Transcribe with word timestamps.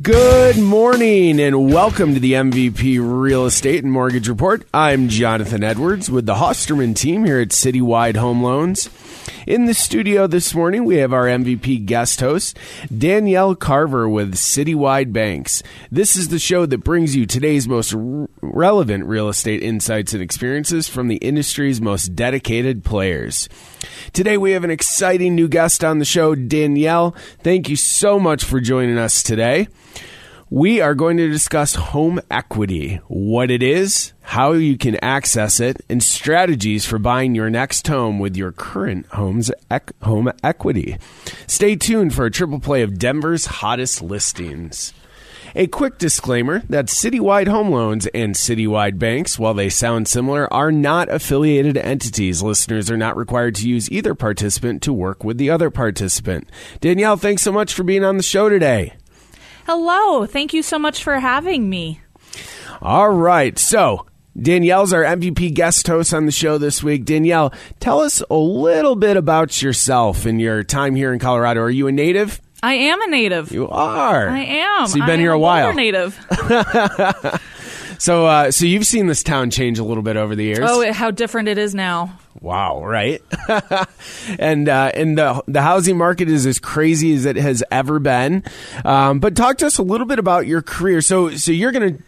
Good 0.00 0.58
morning 0.58 1.40
and 1.40 1.72
welcome 1.72 2.14
to 2.14 2.20
the 2.20 2.34
MVP 2.34 3.00
Real 3.02 3.46
Estate 3.46 3.82
and 3.82 3.92
Mortgage 3.92 4.28
Report. 4.28 4.62
I'm 4.72 5.08
Jonathan 5.08 5.64
Edwards 5.64 6.08
with 6.08 6.24
the 6.24 6.36
Hosterman 6.36 6.94
team 6.94 7.24
here 7.24 7.40
at 7.40 7.48
Citywide 7.48 8.14
Home 8.14 8.40
Loans. 8.40 8.90
In 9.48 9.64
the 9.64 9.72
studio 9.72 10.26
this 10.26 10.54
morning, 10.54 10.84
we 10.84 10.96
have 10.96 11.14
our 11.14 11.24
MVP 11.24 11.86
guest 11.86 12.20
host, 12.20 12.58
Danielle 12.94 13.54
Carver 13.54 14.06
with 14.06 14.34
Citywide 14.34 15.10
Banks. 15.10 15.62
This 15.90 16.16
is 16.16 16.28
the 16.28 16.38
show 16.38 16.66
that 16.66 16.84
brings 16.84 17.16
you 17.16 17.24
today's 17.24 17.66
most 17.66 17.94
r- 17.94 18.28
relevant 18.42 19.06
real 19.06 19.30
estate 19.30 19.62
insights 19.62 20.12
and 20.12 20.22
experiences 20.22 20.86
from 20.86 21.08
the 21.08 21.16
industry's 21.16 21.80
most 21.80 22.08
dedicated 22.08 22.84
players. 22.84 23.48
Today, 24.12 24.36
we 24.36 24.52
have 24.52 24.64
an 24.64 24.70
exciting 24.70 25.34
new 25.34 25.48
guest 25.48 25.82
on 25.82 25.98
the 25.98 26.04
show, 26.04 26.34
Danielle. 26.34 27.16
Thank 27.42 27.70
you 27.70 27.76
so 27.76 28.20
much 28.20 28.44
for 28.44 28.60
joining 28.60 28.98
us 28.98 29.22
today. 29.22 29.68
We 30.50 30.82
are 30.82 30.94
going 30.94 31.16
to 31.16 31.28
discuss 31.30 31.74
home 31.74 32.20
equity, 32.30 33.00
what 33.08 33.50
it 33.50 33.62
is, 33.62 34.12
how 34.28 34.52
you 34.52 34.76
can 34.76 34.94
access 35.02 35.58
it, 35.58 35.80
and 35.88 36.02
strategies 36.02 36.84
for 36.84 36.98
buying 36.98 37.34
your 37.34 37.48
next 37.48 37.86
home 37.88 38.18
with 38.18 38.36
your 38.36 38.52
current 38.52 39.06
home's 39.06 39.50
ec- 39.70 39.94
home 40.02 40.30
equity. 40.42 40.98
Stay 41.46 41.74
tuned 41.76 42.14
for 42.14 42.26
a 42.26 42.30
triple 42.30 42.60
play 42.60 42.82
of 42.82 42.98
Denver's 42.98 43.46
hottest 43.46 44.02
listings. 44.02 44.92
A 45.56 45.66
quick 45.66 45.96
disclaimer 45.96 46.62
that 46.68 46.88
Citywide 46.88 47.48
Home 47.48 47.70
Loans 47.70 48.06
and 48.08 48.34
Citywide 48.34 48.98
Banks, 48.98 49.38
while 49.38 49.54
they 49.54 49.70
sound 49.70 50.06
similar, 50.06 50.52
are 50.52 50.70
not 50.70 51.08
affiliated 51.08 51.78
entities. 51.78 52.42
Listeners 52.42 52.90
are 52.90 52.98
not 52.98 53.16
required 53.16 53.54
to 53.54 53.68
use 53.68 53.90
either 53.90 54.14
participant 54.14 54.82
to 54.82 54.92
work 54.92 55.24
with 55.24 55.38
the 55.38 55.48
other 55.48 55.70
participant. 55.70 56.50
Danielle, 56.80 57.16
thanks 57.16 57.40
so 57.40 57.50
much 57.50 57.72
for 57.72 57.82
being 57.82 58.04
on 58.04 58.18
the 58.18 58.22
show 58.22 58.50
today. 58.50 58.92
Hello. 59.64 60.26
Thank 60.26 60.52
you 60.52 60.62
so 60.62 60.78
much 60.78 61.02
for 61.02 61.18
having 61.18 61.70
me. 61.70 62.02
All 62.82 63.10
right. 63.10 63.58
So, 63.58 64.06
Danielle's 64.40 64.92
our 64.92 65.02
MVP 65.02 65.54
guest 65.54 65.86
host 65.86 66.14
on 66.14 66.26
the 66.26 66.32
show 66.32 66.58
this 66.58 66.82
week. 66.82 67.04
Danielle, 67.04 67.52
tell 67.80 68.00
us 68.00 68.22
a 68.30 68.36
little 68.36 68.94
bit 68.94 69.16
about 69.16 69.60
yourself 69.62 70.26
and 70.26 70.40
your 70.40 70.62
time 70.62 70.94
here 70.94 71.12
in 71.12 71.18
Colorado. 71.18 71.60
Are 71.60 71.70
you 71.70 71.88
a 71.88 71.92
native? 71.92 72.40
I 72.62 72.74
am 72.74 73.00
a 73.02 73.06
native. 73.08 73.52
You 73.52 73.68
are. 73.68 74.28
I 74.28 74.40
am. 74.40 74.88
So 74.88 74.96
you've 74.96 75.06
been 75.06 75.20
I 75.20 75.22
here 75.22 75.32
a 75.32 75.38
while. 75.38 75.72
Native. 75.74 76.18
So, 77.98 78.26
uh, 78.26 78.52
so 78.52 78.64
you've 78.64 78.86
seen 78.86 79.08
this 79.08 79.24
town 79.24 79.50
change 79.50 79.80
a 79.80 79.84
little 79.84 80.04
bit 80.04 80.16
over 80.16 80.36
the 80.36 80.44
years. 80.44 80.60
oh, 80.62 80.92
how 80.92 81.10
different 81.10 81.48
it 81.48 81.58
is 81.58 81.74
now. 81.74 82.16
Wow, 82.40 82.84
right? 82.84 83.20
and 84.38 84.68
uh, 84.68 84.92
and 84.94 85.18
the 85.18 85.42
the 85.48 85.60
housing 85.60 85.98
market 85.98 86.28
is 86.28 86.46
as 86.46 86.60
crazy 86.60 87.12
as 87.14 87.24
it 87.24 87.34
has 87.34 87.64
ever 87.72 87.98
been. 87.98 88.44
Um, 88.84 89.18
but 89.18 89.34
talk 89.34 89.58
to 89.58 89.66
us 89.66 89.78
a 89.78 89.82
little 89.82 90.06
bit 90.06 90.20
about 90.20 90.46
your 90.46 90.62
career. 90.62 91.00
So 91.00 91.30
so 91.30 91.50
you're 91.50 91.72
going 91.72 91.96
to 91.96 92.02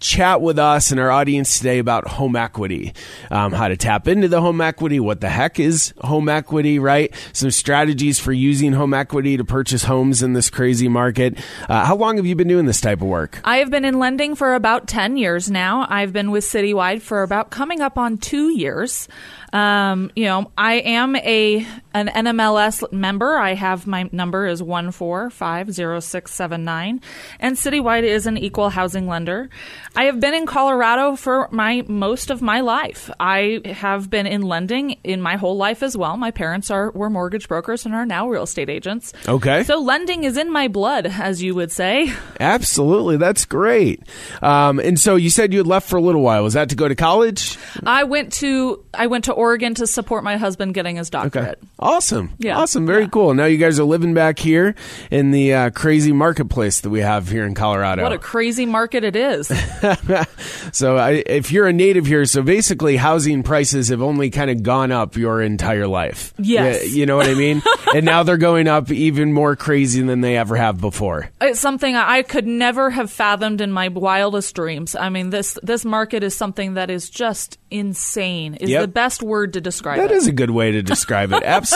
chat 0.00 0.40
with 0.40 0.58
us 0.58 0.90
and 0.90 1.00
our 1.00 1.10
audience 1.10 1.58
today 1.58 1.78
about 1.78 2.06
home 2.06 2.36
equity, 2.36 2.92
um, 3.30 3.52
how 3.52 3.68
to 3.68 3.76
tap 3.76 4.08
into 4.08 4.28
the 4.28 4.40
home 4.40 4.60
equity, 4.60 5.00
what 5.00 5.20
the 5.20 5.28
heck 5.28 5.58
is 5.58 5.94
home 6.02 6.28
equity, 6.28 6.78
right? 6.78 7.14
Some 7.32 7.50
strategies 7.50 8.18
for 8.18 8.32
using 8.32 8.72
home 8.72 8.94
equity 8.94 9.36
to 9.36 9.44
purchase 9.44 9.84
homes 9.84 10.22
in 10.22 10.32
this 10.32 10.50
crazy 10.50 10.88
market. 10.88 11.38
Uh, 11.68 11.84
how 11.84 11.96
long 11.96 12.16
have 12.16 12.26
you 12.26 12.34
been 12.34 12.48
doing 12.48 12.66
this 12.66 12.80
type 12.80 13.00
of 13.00 13.08
work? 13.08 13.40
I 13.44 13.58
have 13.58 13.70
been 13.70 13.84
in 13.84 13.98
lending 13.98 14.34
for 14.34 14.54
about 14.54 14.86
10 14.86 15.16
years 15.16 15.50
now. 15.50 15.86
I've 15.88 16.12
been 16.12 16.30
with 16.30 16.44
Citywide 16.44 17.02
for 17.02 17.22
about 17.22 17.50
coming 17.50 17.80
up 17.80 17.98
on 17.98 18.18
two 18.18 18.50
years. 18.50 19.08
Um, 19.52 20.10
you 20.14 20.24
know, 20.24 20.50
I 20.58 20.74
am 20.74 21.16
a 21.16 21.66
an 22.00 22.08
NMLS 22.08 22.92
member. 22.92 23.38
I 23.38 23.54
have 23.54 23.86
my 23.86 24.08
number 24.12 24.46
is 24.46 24.62
one 24.62 24.90
four 24.90 25.30
five 25.30 25.72
zero 25.72 26.00
six 26.00 26.32
seven 26.32 26.64
nine, 26.64 27.00
and 27.40 27.56
Citywide 27.56 28.02
is 28.02 28.26
an 28.26 28.36
equal 28.36 28.68
housing 28.68 29.06
lender. 29.06 29.48
I 29.94 30.04
have 30.04 30.20
been 30.20 30.34
in 30.34 30.44
Colorado 30.44 31.16
for 31.16 31.48
my 31.50 31.84
most 31.88 32.30
of 32.30 32.42
my 32.42 32.60
life. 32.60 33.10
I 33.18 33.62
have 33.64 34.10
been 34.10 34.26
in 34.26 34.42
lending 34.42 34.98
in 35.04 35.22
my 35.22 35.36
whole 35.36 35.56
life 35.56 35.82
as 35.82 35.96
well. 35.96 36.18
My 36.18 36.30
parents 36.30 36.70
are 36.70 36.90
were 36.90 37.08
mortgage 37.08 37.48
brokers 37.48 37.86
and 37.86 37.94
are 37.94 38.04
now 38.04 38.28
real 38.28 38.42
estate 38.42 38.68
agents. 38.68 39.14
Okay. 39.26 39.62
So 39.62 39.80
lending 39.80 40.24
is 40.24 40.36
in 40.36 40.52
my 40.52 40.68
blood, 40.68 41.06
as 41.06 41.42
you 41.42 41.54
would 41.54 41.72
say. 41.72 42.12
Absolutely, 42.40 43.16
that's 43.16 43.46
great. 43.46 44.02
Um, 44.42 44.80
and 44.80 45.00
so 45.00 45.16
you 45.16 45.30
said 45.30 45.52
you 45.52 45.60
had 45.60 45.66
left 45.66 45.88
for 45.88 45.96
a 45.96 46.02
little 46.02 46.22
while. 46.22 46.42
Was 46.42 46.54
that 46.54 46.68
to 46.68 46.76
go 46.76 46.88
to 46.88 46.94
college? 46.94 47.56
I 47.86 48.04
went 48.04 48.34
to 48.34 48.84
I 48.92 49.06
went 49.06 49.24
to 49.24 49.32
Oregon 49.32 49.74
to 49.76 49.86
support 49.86 50.24
my 50.24 50.36
husband 50.36 50.74
getting 50.74 50.96
his 50.96 51.08
doctorate. 51.08 51.58
Awesome. 51.86 52.32
Yeah. 52.38 52.58
Awesome. 52.58 52.84
Very 52.86 53.02
Yeah. 53.02 53.08
cool. 53.08 53.34
Now 53.34 53.44
you 53.44 53.58
guys 53.58 53.78
are 53.78 53.84
living 53.84 54.12
back 54.12 54.38
here 54.38 54.74
in 55.10 55.30
the 55.30 55.54
uh, 55.54 55.70
crazy 55.70 56.12
marketplace 56.12 56.80
that 56.80 56.90
we 56.90 57.00
have 57.00 57.28
here 57.28 57.44
in 57.44 57.54
Colorado. 57.54 58.02
What 58.02 58.12
a 58.12 58.18
crazy 58.18 58.66
market 58.66 59.04
it 59.04 59.14
is. 59.14 59.46
so 60.72 60.96
I, 60.96 61.22
if 61.26 61.52
you're 61.52 61.66
a 61.66 61.72
native 61.72 62.06
here, 62.06 62.24
so 62.24 62.42
basically 62.42 62.96
housing 62.96 63.42
prices 63.42 63.88
have 63.88 64.02
only 64.02 64.30
kind 64.30 64.50
of 64.50 64.62
gone 64.62 64.92
up 64.92 65.16
your 65.16 65.40
entire 65.42 65.86
life. 65.86 66.34
Yes. 66.38 66.84
Yeah, 66.86 66.90
you 66.90 67.06
know 67.06 67.16
what 67.16 67.28
I 67.28 67.34
mean? 67.34 67.62
and 67.94 68.04
now 68.04 68.22
they're 68.22 68.36
going 68.36 68.68
up 68.68 68.90
even 68.90 69.32
more 69.32 69.56
crazy 69.56 70.02
than 70.02 70.20
they 70.20 70.36
ever 70.36 70.56
have 70.56 70.80
before. 70.80 71.30
it's 71.40 71.60
something 71.60 71.94
I 71.94 72.22
could 72.22 72.46
never 72.46 72.90
have 72.90 73.10
fathomed 73.10 73.60
in 73.60 73.70
my 73.72 73.88
wildest 73.88 74.54
dreams. 74.54 74.94
I 74.96 75.08
mean, 75.08 75.30
this 75.30 75.58
this 75.62 75.84
market 75.84 76.22
is 76.22 76.36
something 76.36 76.74
that 76.74 76.90
is 76.90 77.08
just 77.08 77.58
insane. 77.70 78.54
Is 78.54 78.70
Yep. 78.70 78.80
the 78.82 78.88
best 78.88 79.22
word 79.22 79.52
to 79.54 79.60
describe 79.60 79.98
That 79.98 80.10
it. 80.10 80.16
is 80.16 80.26
a 80.26 80.32
good 80.32 80.50
way 80.50 80.72
to 80.72 80.82
describe 80.82 81.32
it. 81.32 81.42
Absolutely, 81.44 81.75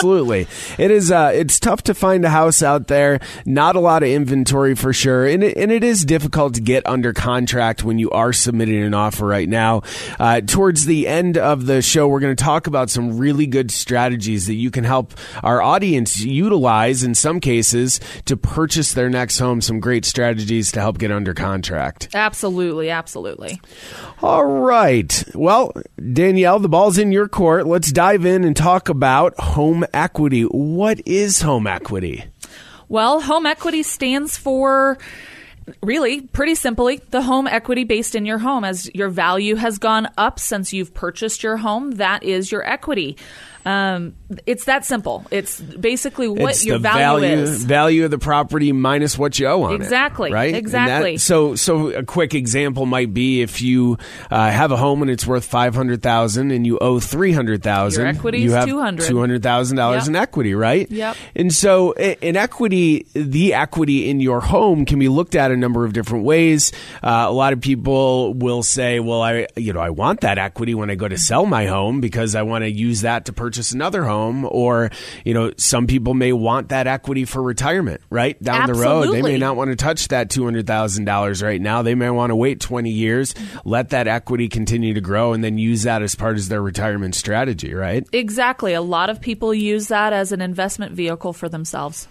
it 0.77 0.91
is. 0.91 1.11
Uh, 1.11 1.31
it's 1.33 1.59
tough 1.59 1.83
to 1.83 1.93
find 1.93 2.25
a 2.25 2.29
house 2.29 2.61
out 2.61 2.87
there. 2.87 3.19
Not 3.45 3.75
a 3.75 3.79
lot 3.79 4.03
of 4.03 4.09
inventory 4.09 4.75
for 4.75 4.93
sure, 4.93 5.25
and 5.25 5.43
it, 5.43 5.57
and 5.57 5.71
it 5.71 5.83
is 5.83 6.05
difficult 6.05 6.55
to 6.55 6.61
get 6.61 6.85
under 6.87 7.13
contract 7.13 7.83
when 7.83 7.99
you 7.99 8.09
are 8.11 8.33
submitting 8.33 8.81
an 8.81 8.93
offer 8.93 9.25
right 9.25 9.47
now. 9.47 9.81
Uh, 10.19 10.41
towards 10.41 10.85
the 10.85 11.07
end 11.07 11.37
of 11.37 11.65
the 11.65 11.81
show, 11.81 12.07
we're 12.07 12.19
going 12.19 12.35
to 12.35 12.43
talk 12.43 12.67
about 12.67 12.89
some 12.89 13.17
really 13.17 13.47
good 13.47 13.71
strategies 13.71 14.47
that 14.47 14.55
you 14.55 14.71
can 14.71 14.83
help 14.83 15.13
our 15.43 15.61
audience 15.61 16.19
utilize 16.19 17.03
in 17.03 17.15
some 17.15 17.39
cases 17.39 17.99
to 18.25 18.35
purchase 18.37 18.93
their 18.93 19.09
next 19.09 19.39
home. 19.39 19.61
Some 19.61 19.79
great 19.79 20.05
strategies 20.05 20.71
to 20.73 20.79
help 20.79 20.97
get 20.97 21.11
under 21.11 21.33
contract. 21.33 22.09
absolutely, 22.13 22.89
absolutely. 22.89 23.61
All 24.21 24.45
right. 24.45 25.23
Well, 25.33 25.73
Danielle, 26.13 26.59
the 26.59 26.69
ball's 26.69 26.97
in 26.97 27.11
your 27.11 27.27
court. 27.27 27.67
Let's 27.67 27.91
dive 27.91 28.25
in 28.25 28.43
and 28.43 28.55
talk 28.55 28.89
about 28.89 29.39
home 29.39 29.85
equity. 29.93 30.43
What 30.43 31.01
is 31.05 31.41
home 31.41 31.67
equity? 31.67 32.25
Well, 32.89 33.21
home 33.21 33.45
equity 33.45 33.83
stands 33.83 34.37
for 34.37 34.97
really 35.81 36.21
pretty 36.21 36.55
simply 36.55 37.01
the 37.11 37.21
home 37.21 37.47
equity 37.47 37.83
based 37.83 38.15
in 38.15 38.25
your 38.25 38.39
home 38.39 38.63
as 38.63 38.93
your 38.93 39.09
value 39.09 39.55
has 39.55 39.77
gone 39.77 40.07
up 40.17 40.39
since 40.39 40.73
you've 40.73 40.93
purchased 40.93 41.43
your 41.43 41.57
home 41.57 41.91
that 41.91 42.23
is 42.23 42.51
your 42.51 42.67
equity 42.67 43.15
um, 43.65 44.15
it's 44.45 44.65
that 44.65 44.85
simple 44.85 45.25
it's 45.31 45.59
basically 45.61 46.27
what 46.27 46.51
it's 46.51 46.65
your 46.65 46.77
the 46.77 46.83
value, 46.83 47.27
value 47.27 47.41
is 47.43 47.63
value 47.63 48.05
of 48.05 48.11
the 48.11 48.17
property 48.17 48.71
minus 48.71 49.17
what 49.17 49.37
you 49.37 49.47
owe 49.47 49.63
on 49.63 49.73
it. 49.73 49.75
Exactly, 49.75 50.31
Right. 50.31 50.55
Exactly. 50.55 51.15
that- 51.15 51.19
so, 51.21 51.55
so 51.55 51.89
a 51.91 52.03
quick 52.03 52.33
example 52.33 52.85
might 52.85 53.13
be 53.13 53.41
if 53.41 53.61
you 53.61 53.97
uh, 54.29 54.49
have 54.49 54.71
a 54.71 54.77
home 54.77 55.01
and 55.01 55.11
it's 55.11 55.27
worth 55.27 55.45
five 55.45 55.75
hundred 55.75 56.01
thousand 56.01 56.51
and 56.51 56.65
you 56.65 56.79
owe 56.79 56.99
three 56.99 57.31
hundred 57.33 57.61
thousand. 57.61 58.01
Your 58.01 58.09
equity 58.09 58.39
you 58.39 58.47
is 58.47 58.53
have 58.53 58.67
$200,000. 58.67 59.07
two 59.07 59.19
hundred 59.19 59.43
thousand 59.43 59.77
dollars 59.77 60.07
in 60.07 60.15
equity, 60.15 60.55
right? 60.55 60.89
Yep. 60.89 61.15
And 61.35 61.53
so, 61.53 61.91
in 61.93 62.35
equity, 62.35 63.05
the 63.13 63.53
equity 63.53 64.09
in 64.09 64.19
your 64.21 64.41
home 64.41 64.85
can 64.85 64.97
be 64.99 65.07
looked 65.09 65.35
at 65.35 65.51
a 65.51 65.57
number 65.57 65.85
of 65.85 65.93
different 65.93 66.25
ways. 66.25 66.71
Uh, 67.03 67.25
a 67.27 67.31
lot 67.31 67.53
of 67.53 67.61
people 67.61 68.33
will 68.33 68.63
say, 68.63 68.99
"Well, 68.99 69.21
I, 69.21 69.47
you 69.55 69.73
know, 69.73 69.79
I 69.81 69.89
want 69.91 70.21
that 70.21 70.37
equity 70.37 70.73
when 70.73 70.89
I 70.89 70.95
go 70.95 71.07
to 71.07 71.17
sell 71.17 71.45
my 71.45 71.65
home 71.67 72.01
because 72.01 72.33
I 72.35 72.41
want 72.43 72.63
to 72.63 72.71
use 72.71 73.01
that 73.01 73.25
to 73.25 73.33
purchase." 73.33 73.50
Purchase 73.51 73.73
another 73.73 74.05
home, 74.05 74.45
or 74.45 74.89
you 75.25 75.33
know, 75.33 75.51
some 75.57 75.85
people 75.85 76.13
may 76.13 76.31
want 76.31 76.69
that 76.69 76.87
equity 76.87 77.25
for 77.25 77.43
retirement, 77.43 77.99
right 78.09 78.41
down 78.41 78.65
the 78.65 78.73
road. 78.73 79.13
They 79.13 79.21
may 79.21 79.37
not 79.37 79.57
want 79.57 79.71
to 79.71 79.75
touch 79.75 80.07
that 80.07 80.29
two 80.29 80.45
hundred 80.45 80.65
thousand 80.65 81.03
dollars 81.03 81.43
right 81.43 81.59
now. 81.59 81.81
They 81.81 81.93
may 81.93 82.09
want 82.09 82.29
to 82.29 82.35
wait 82.37 82.61
twenty 82.61 82.91
years, 82.91 83.35
let 83.65 83.89
that 83.89 84.07
equity 84.07 84.47
continue 84.47 84.93
to 84.93 85.01
grow, 85.01 85.33
and 85.33 85.43
then 85.43 85.57
use 85.57 85.83
that 85.83 86.01
as 86.01 86.15
part 86.15 86.37
of 86.37 86.47
their 86.47 86.61
retirement 86.61 87.13
strategy, 87.13 87.73
right? 87.73 88.07
Exactly. 88.13 88.73
A 88.73 88.81
lot 88.81 89.09
of 89.09 89.19
people 89.19 89.53
use 89.53 89.89
that 89.89 90.13
as 90.13 90.31
an 90.31 90.39
investment 90.39 90.93
vehicle 90.93 91.33
for 91.33 91.49
themselves. 91.49 92.07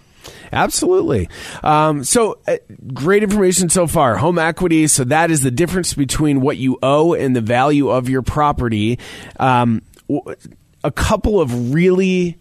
Absolutely. 0.53 1.27
Um, 1.63 2.03
so, 2.03 2.37
uh, 2.47 2.57
great 2.93 3.23
information 3.23 3.69
so 3.69 3.87
far. 3.87 4.17
Home 4.17 4.37
equity. 4.37 4.85
So, 4.85 5.03
that 5.05 5.31
is 5.31 5.41
the 5.41 5.49
difference 5.49 5.95
between 5.95 6.41
what 6.41 6.57
you 6.57 6.77
owe 6.83 7.15
and 7.15 7.35
the 7.35 7.41
value 7.41 7.89
of 7.89 8.07
your 8.07 8.21
property. 8.21 8.99
Um, 9.39 9.81
w- 10.07 10.35
a 10.83 10.91
couple 10.91 11.39
of 11.39 11.73
really 11.73 12.37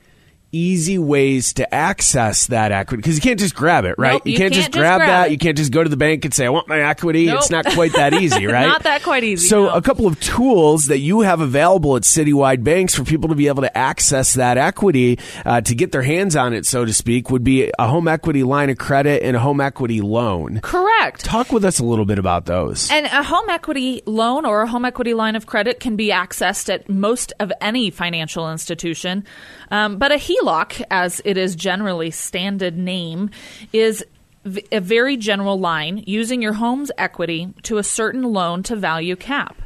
easy 0.52 0.99
ways 0.99 1.52
to 1.55 1.75
access 1.75 2.47
that 2.49 2.73
equity 2.73 3.00
because 3.02 3.14
you 3.17 3.20
can't 3.23 3.38
just 3.38 3.55
grab 3.55 3.85
it, 3.85 3.94
right? 3.99 4.14
Nope, 4.14 4.26
you 4.26 4.32
can't, 4.32 4.52
can't 4.52 4.55
just 4.55 4.67
just 4.73 4.79
grab 4.79 4.99
grab 4.99 5.08
that. 5.08 5.29
it. 5.29 5.32
You 5.32 5.38
can't 5.38 5.56
just 5.56 5.73
go 5.73 5.82
to 5.82 5.88
the 5.88 5.97
bank 5.97 6.25
and 6.25 6.35
say, 6.35 6.47
I 6.47 6.49
want 6.50 6.69
my 6.69 6.81
equity. 6.81 7.26
Nope. 7.26 7.38
It's 7.38 7.50
not 7.50 7.67
quite 7.67 7.93
that 7.94 8.14
easy, 8.20 8.47
right? 8.47 8.67
Not 8.67 8.82
that 8.85 9.02
quite 9.02 9.25
easy, 9.25 9.47
So, 9.47 9.64
no. 9.64 9.70
a 9.70 9.82
couple 9.82 10.06
of 10.06 10.19
tools 10.20 10.87
that 10.87 10.99
you 10.99 11.20
have 11.20 11.41
available 11.41 11.97
at 11.97 12.02
citywide 12.02 12.64
banks 12.64 12.94
for 12.94 13.05
people 13.05 13.29
to 13.29 13.35
be 13.35 13.49
able 13.49 13.62
to 13.62 13.76
access 13.79 14.35
that 14.35 14.58
equity 14.58 15.19
uh, 15.44 15.61
to 15.62 15.75
get 15.75 15.93
their 15.93 16.02
hands 16.02 16.37
on 16.37 16.52
it, 16.52 16.67
so 16.67 16.85
to 16.85 16.93
speak, 16.93 17.31
would 17.31 17.44
be 17.44 17.70
a 17.79 17.87
home 17.88 18.08
equity 18.08 18.43
line 18.43 18.70
of 18.70 18.79
credit 18.79 19.23
and 19.23 19.37
a 19.37 19.41
home 19.41 19.61
equity 19.61 20.00
loan. 20.00 20.61
Correct. 20.62 21.25
Talk 21.25 21.52
with 21.52 21.64
us 21.64 21.79
a 21.79 21.85
little 21.85 22.05
bit 22.05 22.19
about 22.19 22.47
those. 22.47 22.91
And 22.91 23.06
a 23.06 23.23
home 23.23 23.49
equity 23.49 24.02
loan 24.06 24.44
or 24.44 24.62
a 24.62 24.67
home 24.67 24.85
equity 24.85 25.14
line 25.14 25.37
of 25.37 25.47
credit 25.47 25.81
can 25.81 25.97
be 25.97 26.08
accessed 26.11 26.73
at 26.73 26.88
most 26.88 27.32
of 27.41 27.52
any 27.61 27.91
financial 27.91 28.50
institution. 28.50 29.25
Um, 29.71 29.99
but 29.99 30.13
a 30.13 30.17
HELOC, 30.17 30.83
as 30.91 31.23
it 31.25 31.37
is 31.37 31.55
generally 31.55 32.11
standard 32.11 32.77
name, 32.77 33.31
is 33.73 34.05
a 34.73 34.81
very 34.81 35.17
general 35.17 35.59
line 35.59 36.03
using 36.07 36.43
your 36.43 36.55
home's 36.55 36.91
equity 36.97 37.53
to 37.63 37.79
a 37.79 37.85
certain 37.85 38.23
loan 38.23 38.63
to 38.65 38.77
value 38.77 39.17
cap. 39.17 39.61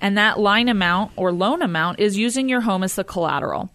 And 0.00 0.16
that 0.16 0.38
line 0.38 0.68
amount 0.68 1.12
or 1.16 1.32
loan 1.32 1.62
amount 1.62 2.00
is 2.00 2.16
using 2.16 2.48
your 2.48 2.62
home 2.62 2.82
as 2.82 2.94
the 2.94 3.04
collateral 3.04 3.70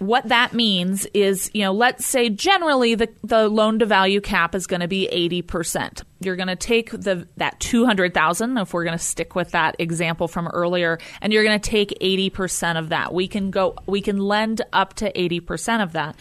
what 0.00 0.28
that 0.28 0.54
means 0.54 1.06
is, 1.12 1.50
you 1.52 1.62
know, 1.62 1.72
let's 1.72 2.06
say 2.06 2.30
generally 2.30 2.94
the, 2.94 3.10
the 3.22 3.48
loan 3.50 3.78
to 3.80 3.86
value 3.86 4.22
cap 4.22 4.54
is 4.54 4.66
going 4.66 4.80
to 4.80 4.88
be 4.88 5.06
80%. 5.44 6.02
You're 6.20 6.36
going 6.36 6.48
to 6.48 6.56
take 6.56 6.90
the 6.90 7.28
that 7.36 7.60
200,000 7.60 8.56
if 8.56 8.72
we're 8.72 8.84
going 8.84 8.96
to 8.96 9.04
stick 9.04 9.34
with 9.34 9.50
that 9.50 9.76
example 9.78 10.26
from 10.26 10.48
earlier 10.48 10.98
and 11.20 11.32
you're 11.34 11.44
going 11.44 11.60
to 11.60 11.70
take 11.70 11.90
80% 12.00 12.78
of 12.78 12.88
that. 12.88 13.12
We 13.12 13.28
can 13.28 13.50
go 13.50 13.76
we 13.86 14.00
can 14.00 14.18
lend 14.18 14.62
up 14.72 14.94
to 14.94 15.12
80% 15.12 15.82
of 15.82 15.92
that. 15.92 16.16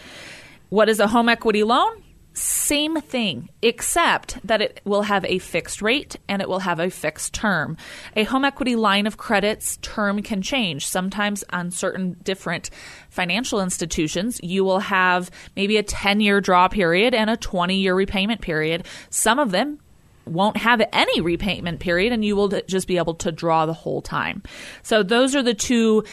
What 0.67 0.89
is 0.89 0.99
a 0.99 1.07
home 1.07 1.29
equity 1.29 1.63
loan? 1.63 2.03
Same 2.39 3.01
thing, 3.01 3.49
except 3.61 4.39
that 4.47 4.61
it 4.61 4.79
will 4.85 5.01
have 5.01 5.25
a 5.25 5.39
fixed 5.39 5.81
rate 5.81 6.15
and 6.29 6.41
it 6.41 6.47
will 6.47 6.59
have 6.59 6.79
a 6.79 6.89
fixed 6.89 7.33
term. 7.33 7.75
A 8.15 8.23
home 8.23 8.45
equity 8.45 8.77
line 8.77 9.07
of 9.07 9.17
credit's 9.17 9.75
term 9.81 10.21
can 10.23 10.41
change. 10.41 10.87
Sometimes 10.87 11.43
on 11.49 11.69
certain 11.69 12.15
different 12.23 12.69
financial 13.09 13.59
institutions, 13.59 14.39
you 14.41 14.63
will 14.63 14.79
have 14.79 15.29
maybe 15.57 15.75
a 15.75 15.83
10 15.83 16.21
year 16.21 16.39
draw 16.39 16.69
period 16.69 17.13
and 17.13 17.29
a 17.29 17.35
20 17.35 17.75
year 17.75 17.93
repayment 17.93 18.39
period. 18.39 18.85
Some 19.09 19.37
of 19.37 19.51
them 19.51 19.79
won't 20.23 20.55
have 20.55 20.81
any 20.93 21.19
repayment 21.19 21.81
period 21.81 22.13
and 22.13 22.23
you 22.23 22.37
will 22.37 22.47
just 22.67 22.87
be 22.87 22.97
able 22.97 23.15
to 23.15 23.33
draw 23.33 23.65
the 23.65 23.73
whole 23.73 24.01
time. 24.01 24.43
So 24.81 25.03
those 25.03 25.35
are 25.35 25.43
the 25.43 25.53
two 25.53 26.05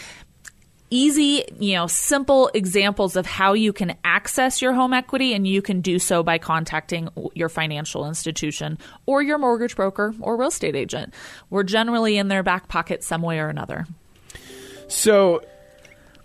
easy, 0.91 1.44
you 1.59 1.75
know, 1.75 1.87
simple 1.87 2.50
examples 2.55 3.17
of 3.17 3.27
how 3.27 3.53
you 3.53 3.73
can 3.73 3.97
access 4.05 4.62
your 4.62 4.73
home 4.73 4.93
equity 4.93 5.35
and 5.35 5.47
you 5.47 5.62
can 5.62 5.81
do 5.81 5.99
so 5.99 6.23
by 6.23 6.38
contacting 6.38 7.09
your 7.35 7.49
financial 7.49 8.06
institution 8.06 8.79
or 9.06 9.23
your 9.23 9.38
mortgage 9.38 9.77
broker 9.77 10.15
or 10.21 10.37
real 10.37 10.49
estate 10.49 10.77
agent. 10.77 11.12
We're 11.50 11.65
generally 11.65 12.17
in 12.19 12.29
their 12.29 12.43
back 12.43 12.69
pocket 12.69 13.03
some 13.03 13.23
way 13.23 13.38
or 13.38 13.49
another. 13.49 13.87
So, 14.88 15.43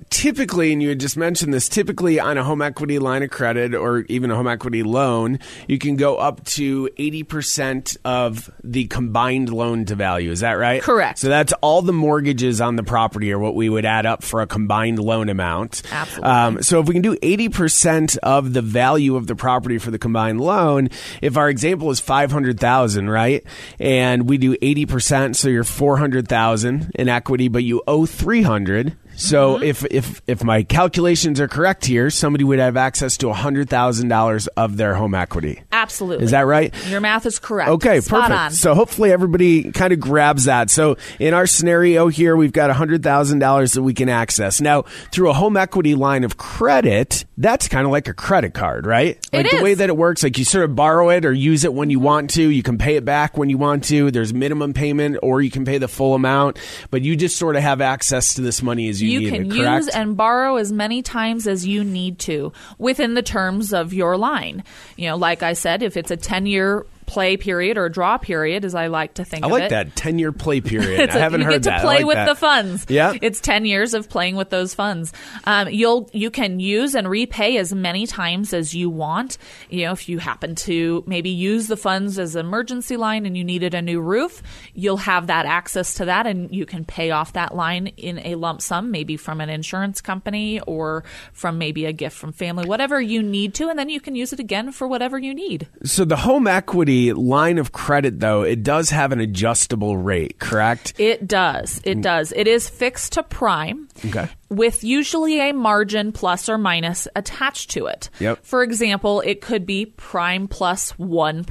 typically, 0.09 0.71
and 0.73 0.81
you 0.81 0.89
had 0.89 0.99
just 0.99 1.17
mentioned 1.17 1.53
this, 1.53 1.69
typically 1.69 2.19
on 2.19 2.37
a 2.37 2.43
home 2.43 2.61
equity 2.61 2.99
line 2.99 3.23
of 3.23 3.29
credit 3.29 3.73
or 3.73 3.99
even 4.09 4.31
a 4.31 4.35
home 4.35 4.47
equity 4.47 4.83
loan, 4.83 5.39
you 5.67 5.77
can 5.77 5.95
go 5.95 6.17
up 6.17 6.43
to 6.45 6.89
80% 6.97 7.97
of 8.03 8.49
the 8.63 8.87
combined 8.87 9.49
loan 9.49 9.85
to 9.85 9.95
value. 9.95 10.31
Is 10.31 10.41
that 10.41 10.53
right? 10.53 10.81
Correct. 10.81 11.19
So 11.19 11.29
that's 11.29 11.53
all 11.61 11.81
the 11.81 11.93
mortgages 11.93 12.61
on 12.61 12.75
the 12.75 12.83
property 12.83 13.31
are 13.31 13.39
what 13.39 13.55
we 13.55 13.69
would 13.69 13.85
add 13.85 14.05
up 14.05 14.23
for 14.23 14.41
a 14.41 14.47
combined 14.47 14.99
loan 14.99 15.29
amount. 15.29 15.81
Absolutely. 15.91 16.29
Um, 16.29 16.63
so 16.63 16.79
if 16.79 16.87
we 16.87 16.93
can 16.93 17.01
do 17.01 17.15
80% 17.17 18.17
of 18.17 18.53
the 18.53 18.61
value 18.61 19.15
of 19.15 19.27
the 19.27 19.35
property 19.35 19.77
for 19.77 19.91
the 19.91 19.99
combined 19.99 20.41
loan, 20.41 20.89
if 21.21 21.37
our 21.37 21.49
example 21.49 21.91
is 21.91 21.99
500,000, 21.99 23.09
right? 23.09 23.43
And 23.79 24.27
we 24.27 24.37
do 24.37 24.55
80%, 24.57 25.35
so 25.35 25.49
you're 25.49 25.63
400,000 25.63 26.91
in 26.95 27.09
equity, 27.09 27.47
but 27.47 27.63
you 27.63 27.81
owe 27.87 28.05
300. 28.05 28.95
So 29.21 29.55
Mm-hmm. 29.55 29.63
if 29.63 29.85
if 29.85 30.21
if 30.27 30.43
my 30.43 30.63
calculations 30.63 31.39
are 31.39 31.47
correct 31.47 31.85
here, 31.85 32.09
somebody 32.09 32.43
would 32.43 32.59
have 32.59 32.77
access 32.77 33.17
to 33.17 33.31
hundred 33.31 33.69
thousand 33.69 34.07
dollars 34.07 34.47
of 34.47 34.77
their 34.77 34.95
home 34.95 35.13
equity. 35.15 35.61
Absolutely. 35.71 36.25
Is 36.25 36.31
that 36.31 36.41
right? 36.41 36.73
Your 36.89 37.01
math 37.01 37.25
is 37.25 37.39
correct. 37.39 37.69
Okay, 37.71 38.01
Spot 38.01 38.21
perfect. 38.23 38.39
on. 38.39 38.51
So 38.51 38.73
hopefully 38.75 39.11
everybody 39.11 39.71
kind 39.71 39.93
of 39.93 39.99
grabs 39.99 40.45
that. 40.45 40.69
So 40.69 40.97
in 41.19 41.33
our 41.33 41.47
scenario 41.47 42.07
here, 42.07 42.35
we've 42.35 42.51
got 42.53 42.69
hundred 42.71 43.03
thousand 43.03 43.39
dollars 43.39 43.73
that 43.73 43.83
we 43.83 43.93
can 43.93 44.09
access 44.09 44.59
now 44.61 44.83
through 45.11 45.29
a 45.29 45.33
home 45.33 45.57
equity 45.57 45.95
line 45.95 46.23
of 46.23 46.37
credit. 46.37 47.25
That's 47.37 47.67
kind 47.67 47.85
of 47.85 47.91
like 47.91 48.07
a 48.07 48.13
credit 48.13 48.53
card, 48.53 48.85
right? 48.85 49.17
Like 49.33 49.47
It 49.47 49.57
the 49.57 49.63
way 49.63 49.73
that 49.73 49.89
it 49.89 49.97
works, 49.97 50.23
like 50.23 50.37
you 50.37 50.45
sort 50.45 50.63
of 50.65 50.75
borrow 50.75 51.09
it 51.09 51.25
or 51.25 51.33
use 51.33 51.63
it 51.65 51.73
when 51.73 51.89
you 51.89 51.99
want 51.99 52.29
to. 52.31 52.41
You 52.41 52.63
can 52.63 52.77
pay 52.77 52.95
it 52.95 53.03
back 53.05 53.37
when 53.37 53.49
you 53.49 53.57
want 53.57 53.83
to. 53.85 54.11
There's 54.11 54.33
minimum 54.33 54.73
payment, 54.73 55.17
or 55.23 55.41
you 55.41 55.49
can 55.51 55.65
pay 55.65 55.77
the 55.79 55.87
full 55.87 56.13
amount. 56.13 56.59
But 56.91 57.01
you 57.01 57.15
just 57.15 57.37
sort 57.37 57.55
of 57.55 57.63
have 57.63 57.81
access 57.81 58.35
to 58.35 58.41
this 58.41 58.61
money 58.61 58.89
as 58.89 59.01
you, 59.01 59.09
you 59.11 59.29
can 59.29 59.45
use 59.45 59.87
and 59.87 60.15
borrow 60.17 60.55
as 60.55 60.71
many 60.71 61.01
times 61.01 61.47
as 61.47 61.65
you 61.65 61.83
need 61.83 62.19
to 62.19 62.53
within 62.77 63.13
the 63.13 63.21
terms 63.21 63.73
of 63.73 63.93
your 63.93 64.17
line. 64.17 64.63
You 64.95 65.09
know, 65.09 65.17
like 65.17 65.43
I 65.43 65.53
said, 65.53 65.83
if 65.83 65.97
it's 65.97 66.11
a 66.11 66.17
10 66.17 66.45
year 66.45 66.85
play 67.11 67.35
period 67.37 67.77
or 67.77 67.89
draw 67.89 68.17
period, 68.17 68.63
as 68.65 68.73
I 68.75 68.87
like 68.87 69.15
to 69.15 69.25
think 69.25 69.45
of 69.45 69.51
I 69.51 69.55
like 69.55 69.63
it. 69.63 69.69
that 69.71 69.95
ten 69.95 70.17
year 70.19 70.31
play 70.31 70.61
period. 70.73 71.09
I 71.09 71.15
a- 71.17 71.19
haven't 71.19 71.41
you 71.41 71.45
heard 71.45 71.53
get 71.53 71.63
to 71.63 71.69
that. 71.71 71.79
I 71.79 71.81
play 71.83 71.95
like 71.97 72.05
with 72.05 72.15
that. 72.15 72.25
the 72.27 72.35
funds. 72.35 72.85
Yeah. 72.89 73.13
it's 73.21 73.39
ten 73.41 73.65
years 73.65 73.93
of 73.93 74.09
playing 74.09 74.35
with 74.35 74.49
those 74.49 74.73
funds. 74.73 75.11
Um, 75.43 75.69
you'll 75.69 76.09
you 76.13 76.31
can 76.31 76.59
use 76.59 76.95
and 76.95 77.09
repay 77.09 77.57
as 77.57 77.73
many 77.73 78.07
times 78.07 78.53
as 78.53 78.73
you 78.73 78.89
want. 78.89 79.37
You 79.69 79.85
know, 79.85 79.91
if 79.91 80.07
you 80.07 80.19
happen 80.19 80.55
to 80.55 81.03
maybe 81.05 81.29
use 81.29 81.67
the 81.67 81.77
funds 81.77 82.17
as 82.17 82.35
an 82.35 82.45
emergency 82.45 82.97
line 82.97 83.25
and 83.25 83.35
you 83.37 83.43
needed 83.43 83.73
a 83.73 83.81
new 83.81 83.99
roof, 83.99 84.41
you'll 84.73 84.97
have 84.97 85.27
that 85.27 85.45
access 85.45 85.95
to 85.95 86.05
that, 86.05 86.27
and 86.27 86.53
you 86.55 86.65
can 86.65 86.85
pay 86.85 87.11
off 87.11 87.33
that 87.33 87.53
line 87.55 87.87
in 87.97 88.19
a 88.19 88.35
lump 88.35 88.61
sum, 88.61 88.91
maybe 88.91 89.17
from 89.17 89.41
an 89.41 89.49
insurance 89.49 89.99
company 90.01 90.59
or 90.61 91.03
from 91.33 91.57
maybe 91.57 91.85
a 91.85 91.93
gift 91.93 92.15
from 92.17 92.31
family, 92.31 92.65
whatever 92.65 93.01
you 93.01 93.21
need 93.21 93.53
to, 93.55 93.67
and 93.69 93.77
then 93.77 93.89
you 93.89 93.99
can 93.99 94.15
use 94.15 94.31
it 94.33 94.39
again 94.39 94.71
for 94.71 94.87
whatever 94.87 95.17
you 95.19 95.33
need. 95.33 95.67
So 95.83 96.05
the 96.05 96.15
home 96.17 96.47
equity 96.47 97.00
line 97.13 97.57
of 97.57 97.71
credit, 97.71 98.19
though, 98.19 98.43
it 98.43 98.63
does 98.63 98.89
have 98.89 99.11
an 99.11 99.19
adjustable 99.19 99.97
rate, 99.97 100.39
correct? 100.39 100.93
It 100.97 101.27
does. 101.27 101.81
It 101.83 101.99
mm. 101.99 102.01
does. 102.01 102.31
It 102.35 102.47
is 102.47 102.69
fixed 102.69 103.13
to 103.13 103.23
prime. 103.23 103.89
Okay. 104.05 104.29
With 104.49 104.83
usually 104.83 105.39
a 105.49 105.53
margin 105.53 106.11
plus 106.11 106.49
or 106.49 106.57
minus 106.57 107.07
attached 107.15 107.71
to 107.71 107.87
it. 107.87 108.09
Yep. 108.19 108.43
For 108.43 108.63
example, 108.63 109.21
it 109.21 109.41
could 109.41 109.65
be 109.65 109.85
prime 109.85 110.47
plus 110.47 110.91
1. 110.99 111.45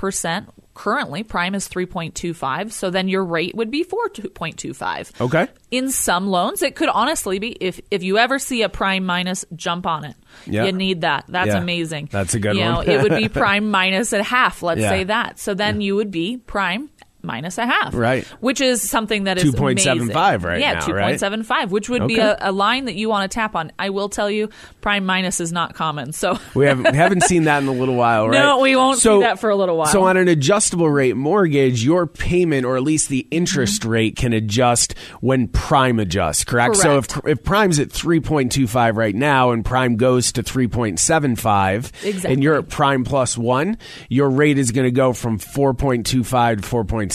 Currently, 0.80 1.24
prime 1.24 1.54
is 1.54 1.68
3.25, 1.68 2.72
so 2.72 2.88
then 2.88 3.06
your 3.06 3.22
rate 3.22 3.54
would 3.54 3.70
be 3.70 3.84
4.25. 3.84 5.20
Okay. 5.20 5.46
In 5.70 5.90
some 5.90 6.28
loans, 6.28 6.62
it 6.62 6.74
could 6.74 6.88
honestly 6.88 7.38
be 7.38 7.50
if 7.60 7.82
if 7.90 8.02
you 8.02 8.16
ever 8.16 8.38
see 8.38 8.62
a 8.62 8.70
prime 8.70 9.04
minus, 9.04 9.44
jump 9.54 9.86
on 9.86 10.06
it. 10.06 10.16
Yeah. 10.46 10.64
You 10.64 10.72
need 10.72 11.02
that. 11.02 11.26
That's 11.28 11.48
Yeah. 11.48 11.58
amazing. 11.58 12.08
That's 12.10 12.32
a 12.32 12.40
good 12.40 12.56
you 12.56 12.62
one. 12.62 12.86
Know, 12.86 12.92
it 12.94 13.02
would 13.02 13.14
be 13.14 13.28
prime 13.42 13.70
minus 13.70 14.14
a 14.14 14.22
half, 14.22 14.62
let's 14.62 14.80
Yeah. 14.80 14.88
say 14.88 15.04
that. 15.04 15.38
So 15.38 15.52
then 15.52 15.82
you 15.82 15.96
would 15.96 16.10
be 16.10 16.38
prime 16.38 16.88
minus 17.22 17.58
a 17.58 17.66
half. 17.66 17.94
Right. 17.94 18.24
Which 18.40 18.60
is 18.60 18.88
something 18.88 19.24
that 19.24 19.38
is 19.38 19.54
2.75 19.54 20.44
right 20.44 20.60
yeah, 20.60 20.74
now, 20.74 20.80
two 20.80 20.92
right? 20.92 21.04
point 21.04 21.20
seven 21.20 21.42
five, 21.42 21.70
which 21.72 21.88
would 21.88 22.06
be 22.06 22.18
a, 22.18 22.36
a 22.40 22.52
line 22.52 22.86
that 22.86 22.94
you 22.94 23.08
want 23.08 23.30
to 23.30 23.34
tap 23.34 23.54
on. 23.54 23.72
I 23.78 23.90
will 23.90 24.08
tell 24.08 24.30
you, 24.30 24.50
prime 24.80 25.06
minus 25.06 25.40
is 25.40 25.52
not 25.52 25.74
common. 25.74 26.12
So 26.12 26.38
We 26.54 26.66
haven't, 26.66 26.92
we 26.92 26.96
haven't 26.96 27.22
seen 27.24 27.44
that 27.44 27.62
in 27.62 27.68
a 27.68 27.72
little 27.72 27.94
while, 27.94 28.28
right? 28.28 28.38
No, 28.38 28.58
we 28.60 28.76
won't 28.76 28.98
see 28.98 29.20
that 29.20 29.38
for 29.38 29.50
a 29.50 29.56
little 29.56 29.76
while. 29.76 29.86
So 29.86 30.04
on 30.04 30.16
an 30.16 30.28
adjustable 30.28 30.88
rate 30.90 31.16
mortgage, 31.16 31.84
your 31.84 32.06
payment 32.06 32.64
or 32.66 32.76
at 32.76 32.82
least 32.82 33.08
the 33.08 33.26
interest 33.30 33.60
Mm-hmm. 33.82 33.88
rate 33.90 34.16
can 34.16 34.32
adjust 34.32 34.94
when 35.20 35.48
prime 35.48 35.98
adjusts, 35.98 36.44
correct? 36.44 36.76
So 36.76 36.98
if, 36.98 37.06
if 37.26 37.42
prime's 37.44 37.78
at 37.78 37.88
3.25 37.88 38.96
right 38.96 39.14
now 39.14 39.50
and 39.50 39.64
prime 39.64 39.96
goes 39.96 40.32
to 40.32 40.42
3.75 40.42 42.04
Exactly. 42.04 42.32
and 42.32 42.42
you're 42.42 42.56
at 42.56 42.68
prime 42.68 43.04
plus 43.04 43.36
1, 43.38 43.78
your 44.08 44.30
rate 44.30 44.58
is 44.58 44.70
going 44.72 44.86
to 44.86 44.90
go 44.90 45.12
from 45.12 45.38
4.25 45.38 46.04
to 46.04 46.22
4.75, 46.22 47.09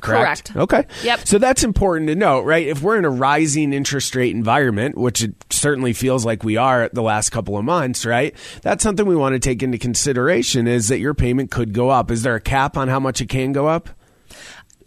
correct? 0.00 0.52
Correct. 0.52 0.56
Okay. 0.56 0.86
Yep. 1.02 1.26
So 1.26 1.38
that's 1.38 1.64
important 1.64 2.08
to 2.08 2.14
note, 2.14 2.42
right? 2.42 2.66
If 2.66 2.82
we're 2.82 2.98
in 2.98 3.04
a 3.04 3.10
rising 3.10 3.72
interest 3.72 4.14
rate 4.14 4.34
environment, 4.34 4.96
which 4.96 5.22
it 5.22 5.34
certainly 5.50 5.92
feels 5.92 6.24
like 6.24 6.44
we 6.44 6.56
are 6.56 6.88
the 6.92 7.02
last 7.02 7.30
couple 7.30 7.56
of 7.56 7.64
months, 7.64 8.04
right? 8.04 8.34
That's 8.62 8.82
something 8.82 9.06
we 9.06 9.16
want 9.16 9.34
to 9.34 9.38
take 9.38 9.62
into 9.62 9.78
consideration 9.78 10.66
is 10.66 10.88
that 10.88 10.98
your 10.98 11.14
payment 11.14 11.50
could 11.50 11.72
go 11.72 11.90
up. 11.90 12.10
Is 12.10 12.22
there 12.22 12.34
a 12.34 12.40
cap 12.40 12.76
on 12.76 12.88
how 12.88 13.00
much 13.00 13.20
it 13.20 13.28
can 13.28 13.52
go 13.52 13.66
up? 13.66 13.88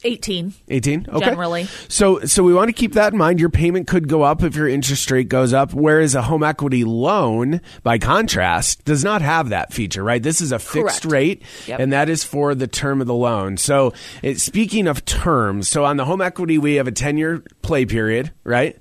18. 0.04 0.54
18 0.70 1.06
okay 1.10 1.26
Generally. 1.26 1.66
so 1.88 2.20
so 2.22 2.42
we 2.44 2.54
want 2.54 2.70
to 2.70 2.74
keep 2.74 2.94
that 2.94 3.12
in 3.14 3.18
mind 3.20 3.40
your 3.40 3.50
payment 3.50 3.88
could 3.88 4.08
go 4.08 4.24
up 4.24 4.44
if 4.44 4.56
your 4.56 4.68
interest 4.68 5.10
rate 5.12 5.28
goes 5.30 5.54
up 5.54 5.74
whereas 5.74 6.16
a 6.16 6.22
home 6.22 6.42
equity 6.44 6.84
loan 6.86 7.60
by 7.84 7.98
contrast 7.98 8.86
does 8.86 9.04
not 9.04 9.22
have 9.22 9.50
that 9.50 9.74
feature 9.74 10.04
right 10.04 10.24
this 10.24 10.40
is 10.42 10.52
a 10.52 10.60
fixed 10.60 11.02
Correct. 11.04 11.06
rate 11.06 11.42
Yep. 11.68 11.80
and 11.80 11.94
that 11.94 12.10
is 12.10 12.24
for 12.24 12.56
the 12.56 12.68
term 12.68 13.02
of 13.02 13.08
the 13.08 13.14
loan 13.14 13.58
so 13.58 13.94
it, 14.24 14.40
speaking 14.40 14.88
of 14.88 15.04
terms 15.06 15.68
so 15.68 15.84
on 15.86 15.98
the 15.98 16.06
home 16.06 16.22
equity 16.22 16.58
we 16.58 16.76
have 16.76 16.88
a 16.88 16.92
10 16.92 17.18
year 17.18 17.44
play 17.62 17.86
period 17.86 18.32
right 18.44 18.78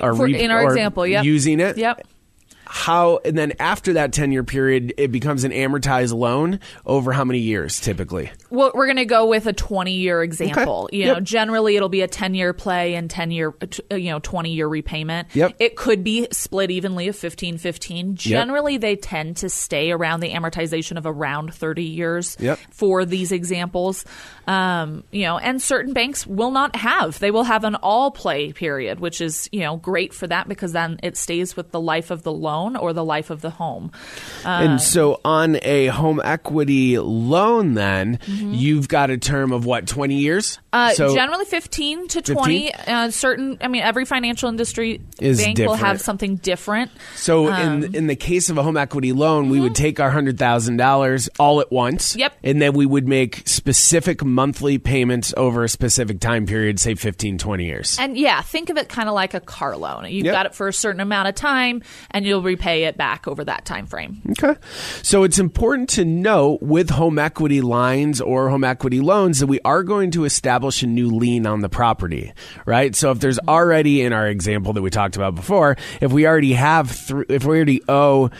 or 0.00 0.14
For- 0.14 0.26
in 0.28 0.50
our 0.50 0.64
or 0.64 0.68
example, 0.70 1.06
yep. 1.06 1.24
using 1.24 1.60
it 1.60 1.76
Yep. 1.76 2.06
How 2.74 3.18
and 3.26 3.36
then 3.36 3.52
after 3.60 3.92
that 3.92 4.14
10 4.14 4.32
year 4.32 4.42
period 4.42 4.94
it 4.96 5.12
becomes 5.12 5.44
an 5.44 5.52
amortized 5.52 6.14
loan 6.14 6.58
over 6.86 7.12
how 7.12 7.22
many 7.22 7.38
years 7.38 7.78
typically 7.78 8.30
Well, 8.48 8.72
we're 8.74 8.86
going 8.86 8.96
to 8.96 9.04
go 9.04 9.26
with 9.26 9.46
a 9.46 9.52
20 9.52 9.92
year 9.92 10.22
example. 10.22 10.84
Okay. 10.84 10.96
You 10.96 11.04
Yep. 11.04 11.16
know, 11.16 11.20
generally 11.20 11.76
it'll 11.76 11.90
be 11.90 12.00
a 12.00 12.08
10 12.08 12.34
year 12.34 12.54
play 12.54 12.94
and 12.94 13.10
10 13.10 13.30
year, 13.30 13.54
uh, 13.90 13.94
you 13.94 14.10
know, 14.10 14.20
20 14.20 14.52
year 14.54 14.66
repayment. 14.68 15.28
Yep. 15.34 15.56
It 15.58 15.76
could 15.76 16.02
be 16.02 16.26
split 16.32 16.70
evenly 16.70 17.08
of 17.08 17.16
15 17.16 17.58
15. 17.58 18.14
Generally, 18.16 18.78
they 18.78 18.96
tend 18.96 19.36
to 19.38 19.50
stay 19.50 19.90
around 19.90 20.20
the 20.20 20.30
amortization 20.30 20.96
of 20.96 21.04
around 21.04 21.52
30 21.52 21.82
years 21.84 22.38
Yep. 22.40 22.58
for 22.70 23.04
these 23.04 23.32
examples. 23.32 24.06
Um, 24.46 25.04
you 25.10 25.22
know, 25.24 25.36
and 25.38 25.60
certain 25.60 25.92
banks 25.92 26.26
will 26.26 26.50
not 26.50 26.74
have. 26.76 27.18
They 27.18 27.30
will 27.30 27.44
have 27.44 27.64
an 27.64 27.74
all 27.76 28.10
play 28.10 28.52
period, 28.52 28.98
which 28.98 29.20
is, 29.20 29.48
you 29.52 29.60
know, 29.60 29.76
great 29.76 30.14
for 30.14 30.26
that 30.26 30.48
because 30.48 30.72
then 30.72 30.98
it 31.02 31.16
stays 31.18 31.54
with 31.54 31.70
the 31.70 31.80
life 31.80 32.10
of 32.10 32.22
the 32.22 32.32
loan 32.32 32.61
or 32.76 32.92
the 32.92 33.04
life 33.04 33.30
of 33.30 33.40
the 33.40 33.50
home. 33.50 33.92
And 34.44 34.80
so 34.80 35.20
on 35.24 35.58
a 35.62 35.86
home 35.88 36.20
equity 36.22 36.98
loan, 36.98 37.74
then 37.74 38.18
you've 38.26 38.88
got 38.88 39.10
a 39.10 39.18
term 39.18 39.52
of 39.52 39.64
what, 39.64 39.86
20 39.86 40.14
years? 40.16 40.56
Mm-hmm. 40.56 40.62
Uh, 40.74 40.92
so 40.94 41.14
generally 41.14 41.44
15 41.44 42.08
to 42.08 42.22
20. 42.22 42.74
Uh, 42.74 43.10
certain, 43.10 43.58
I 43.60 43.68
mean, 43.68 43.82
every 43.82 44.04
financial 44.06 44.48
industry 44.48 45.02
Is 45.20 45.42
bank 45.42 45.58
will 45.58 45.74
have 45.74 46.00
something 46.00 46.36
different. 46.36 46.90
so 47.14 47.52
um, 47.52 47.84
in 47.84 47.94
in 47.94 48.06
the 48.06 48.16
case 48.16 48.48
of 48.50 48.56
a 48.58 48.62
home 48.62 48.76
equity 48.76 49.12
loan, 49.12 49.48
we 49.50 49.60
would 49.60 49.74
take 49.74 50.00
our 50.00 50.10
$100,000 50.10 51.28
all 51.38 51.60
at 51.60 51.70
once. 51.70 52.10
Mm-hmm. 52.12 52.18
Yep. 52.20 52.32
And 52.44 52.62
then 52.62 52.72
we 52.72 52.86
would 52.86 53.06
make 53.06 53.42
specific 53.46 54.24
monthly 54.24 54.78
payments 54.78 55.32
over 55.36 55.62
a 55.64 55.68
specific 55.68 56.20
time 56.20 56.46
period, 56.46 56.80
say 56.80 56.94
15, 56.94 57.38
20 57.38 57.64
years. 57.66 57.96
And 58.00 58.16
yeah, 58.16 58.40
think 58.42 58.70
of 58.70 58.76
it 58.76 58.88
kind 58.88 59.08
of 59.08 59.14
like 59.14 59.34
a 59.34 59.40
car 59.40 59.76
loan. 59.76 60.06
You've 60.10 60.26
Yep. 60.26 60.32
got 60.34 60.46
it 60.46 60.54
for 60.54 60.68
a 60.68 60.72
certain 60.72 61.00
amount 61.00 61.28
of 61.28 61.34
time, 61.34 61.82
and 62.10 62.24
you'll 62.24 62.42
repay 62.52 62.84
it 62.84 62.96
back 62.96 63.26
over 63.26 63.44
that 63.44 63.64
time 63.64 63.86
frame. 63.86 64.22
Okay. 64.30 64.58
So 65.02 65.24
it's 65.24 65.38
important 65.38 65.88
to 65.90 66.04
note 66.04 66.62
with 66.62 66.90
home 66.90 67.18
equity 67.18 67.60
lines 67.60 68.20
or 68.20 68.48
home 68.48 68.64
equity 68.64 69.00
loans 69.00 69.40
that 69.40 69.46
we 69.46 69.60
are 69.60 69.82
going 69.82 70.10
to 70.12 70.24
establish 70.24 70.82
a 70.82 70.86
new 70.86 71.10
lien 71.10 71.46
on 71.46 71.60
the 71.60 71.68
property, 71.68 72.32
right? 72.66 72.94
So 72.94 73.10
if 73.10 73.20
there's 73.20 73.38
mm-hmm. 73.38 73.48
already 73.48 74.02
in 74.02 74.12
our 74.12 74.28
example 74.28 74.72
that 74.74 74.82
we 74.82 74.90
talked 74.90 75.16
about 75.16 75.34
before, 75.34 75.76
if 76.00 76.12
we 76.12 76.26
already 76.26 76.52
have 76.52 76.90
thr 76.90 77.22
if 77.28 77.44
we 77.44 77.56
already 77.56 77.82
owe 77.88 78.30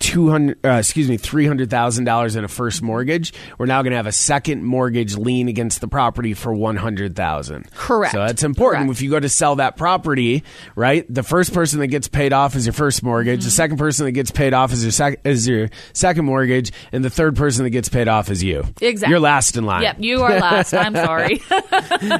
200 0.00 0.64
uh, 0.64 0.70
excuse 0.72 1.08
me 1.08 1.18
$300,000 1.18 2.36
in 2.36 2.44
a 2.44 2.48
first 2.48 2.82
mortgage, 2.82 3.32
we're 3.58 3.66
now 3.66 3.82
going 3.82 3.90
to 3.92 3.96
have 3.96 4.06
a 4.06 4.12
second 4.12 4.64
mortgage 4.64 5.16
lien 5.16 5.48
against 5.48 5.80
the 5.80 5.88
property 5.88 6.34
for 6.34 6.52
100,000. 6.52 7.70
Correct. 7.72 8.12
So 8.12 8.18
that's 8.18 8.42
important. 8.42 8.86
Correct. 8.86 8.98
If 8.98 9.02
you 9.02 9.10
go 9.10 9.20
to 9.20 9.28
sell 9.28 9.56
that 9.56 9.76
property, 9.76 10.44
right? 10.74 11.04
The 11.12 11.22
first 11.22 11.52
person 11.52 11.80
that 11.80 11.88
gets 11.88 12.08
paid 12.08 12.32
off 12.32 12.56
is 12.56 12.66
your 12.66 12.72
first 12.72 13.02
mortgage. 13.02 13.44
The 13.44 13.50
second 13.50 13.78
person 13.78 14.06
that 14.06 14.12
gets 14.12 14.30
paid 14.30 14.54
off 14.54 14.72
is 14.72 14.82
your 14.82 14.92
sec- 14.92 15.20
is 15.24 15.46
your 15.46 15.68
second 15.92 16.24
mortgage, 16.24 16.72
and 16.92 17.04
the 17.04 17.10
third 17.10 17.36
person 17.36 17.64
that 17.64 17.70
gets 17.70 17.88
paid 17.88 18.08
off 18.08 18.30
is 18.30 18.42
you. 18.42 18.64
Exactly. 18.80 19.10
You're 19.10 19.20
last 19.20 19.56
in 19.56 19.64
line. 19.64 19.82
Yep, 19.82 19.96
you 20.00 20.22
are 20.22 20.38
last. 20.38 20.74
I'm 20.74 20.94
sorry. 21.06 21.42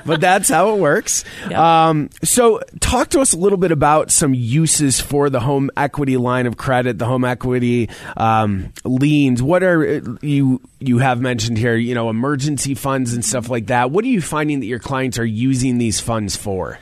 but 0.05 0.21
that's 0.21 0.49
how 0.49 0.75
it 0.75 0.79
works. 0.79 1.25
Yep. 1.49 1.59
Um, 1.59 2.11
so, 2.23 2.61
talk 2.81 3.11
to 3.11 3.21
us 3.21 3.33
a 3.33 3.39
little 3.39 3.59
bit 3.59 3.73
about 3.73 4.11
some 4.11 4.35
uses 4.35 5.01
for 5.01 5.31
the 5.31 5.41
home 5.41 5.71
equity 5.77 6.17
line 6.17 6.47
of 6.47 6.57
credit, 6.57 6.99
the 6.99 7.07
home 7.07 7.25
equity 7.25 7.66
um, 8.17 8.73
liens. 8.85 9.43
What 9.43 9.63
are 9.63 10.03
you 10.23 10.61
you 10.81 10.99
have 10.99 11.21
mentioned 11.21 11.59
here? 11.59 11.75
You 11.75 11.95
know, 11.95 12.11
emergency 12.11 12.75
funds 12.75 13.15
and 13.15 13.25
stuff 13.25 13.49
like 13.49 13.67
that. 13.67 13.91
What 13.91 14.05
are 14.05 14.09
you 14.09 14.23
finding 14.23 14.61
that 14.61 14.67
your 14.67 14.79
clients 14.79 15.19
are 15.19 15.25
using 15.25 15.79
these 15.79 16.01
funds 16.01 16.37
for? 16.37 16.79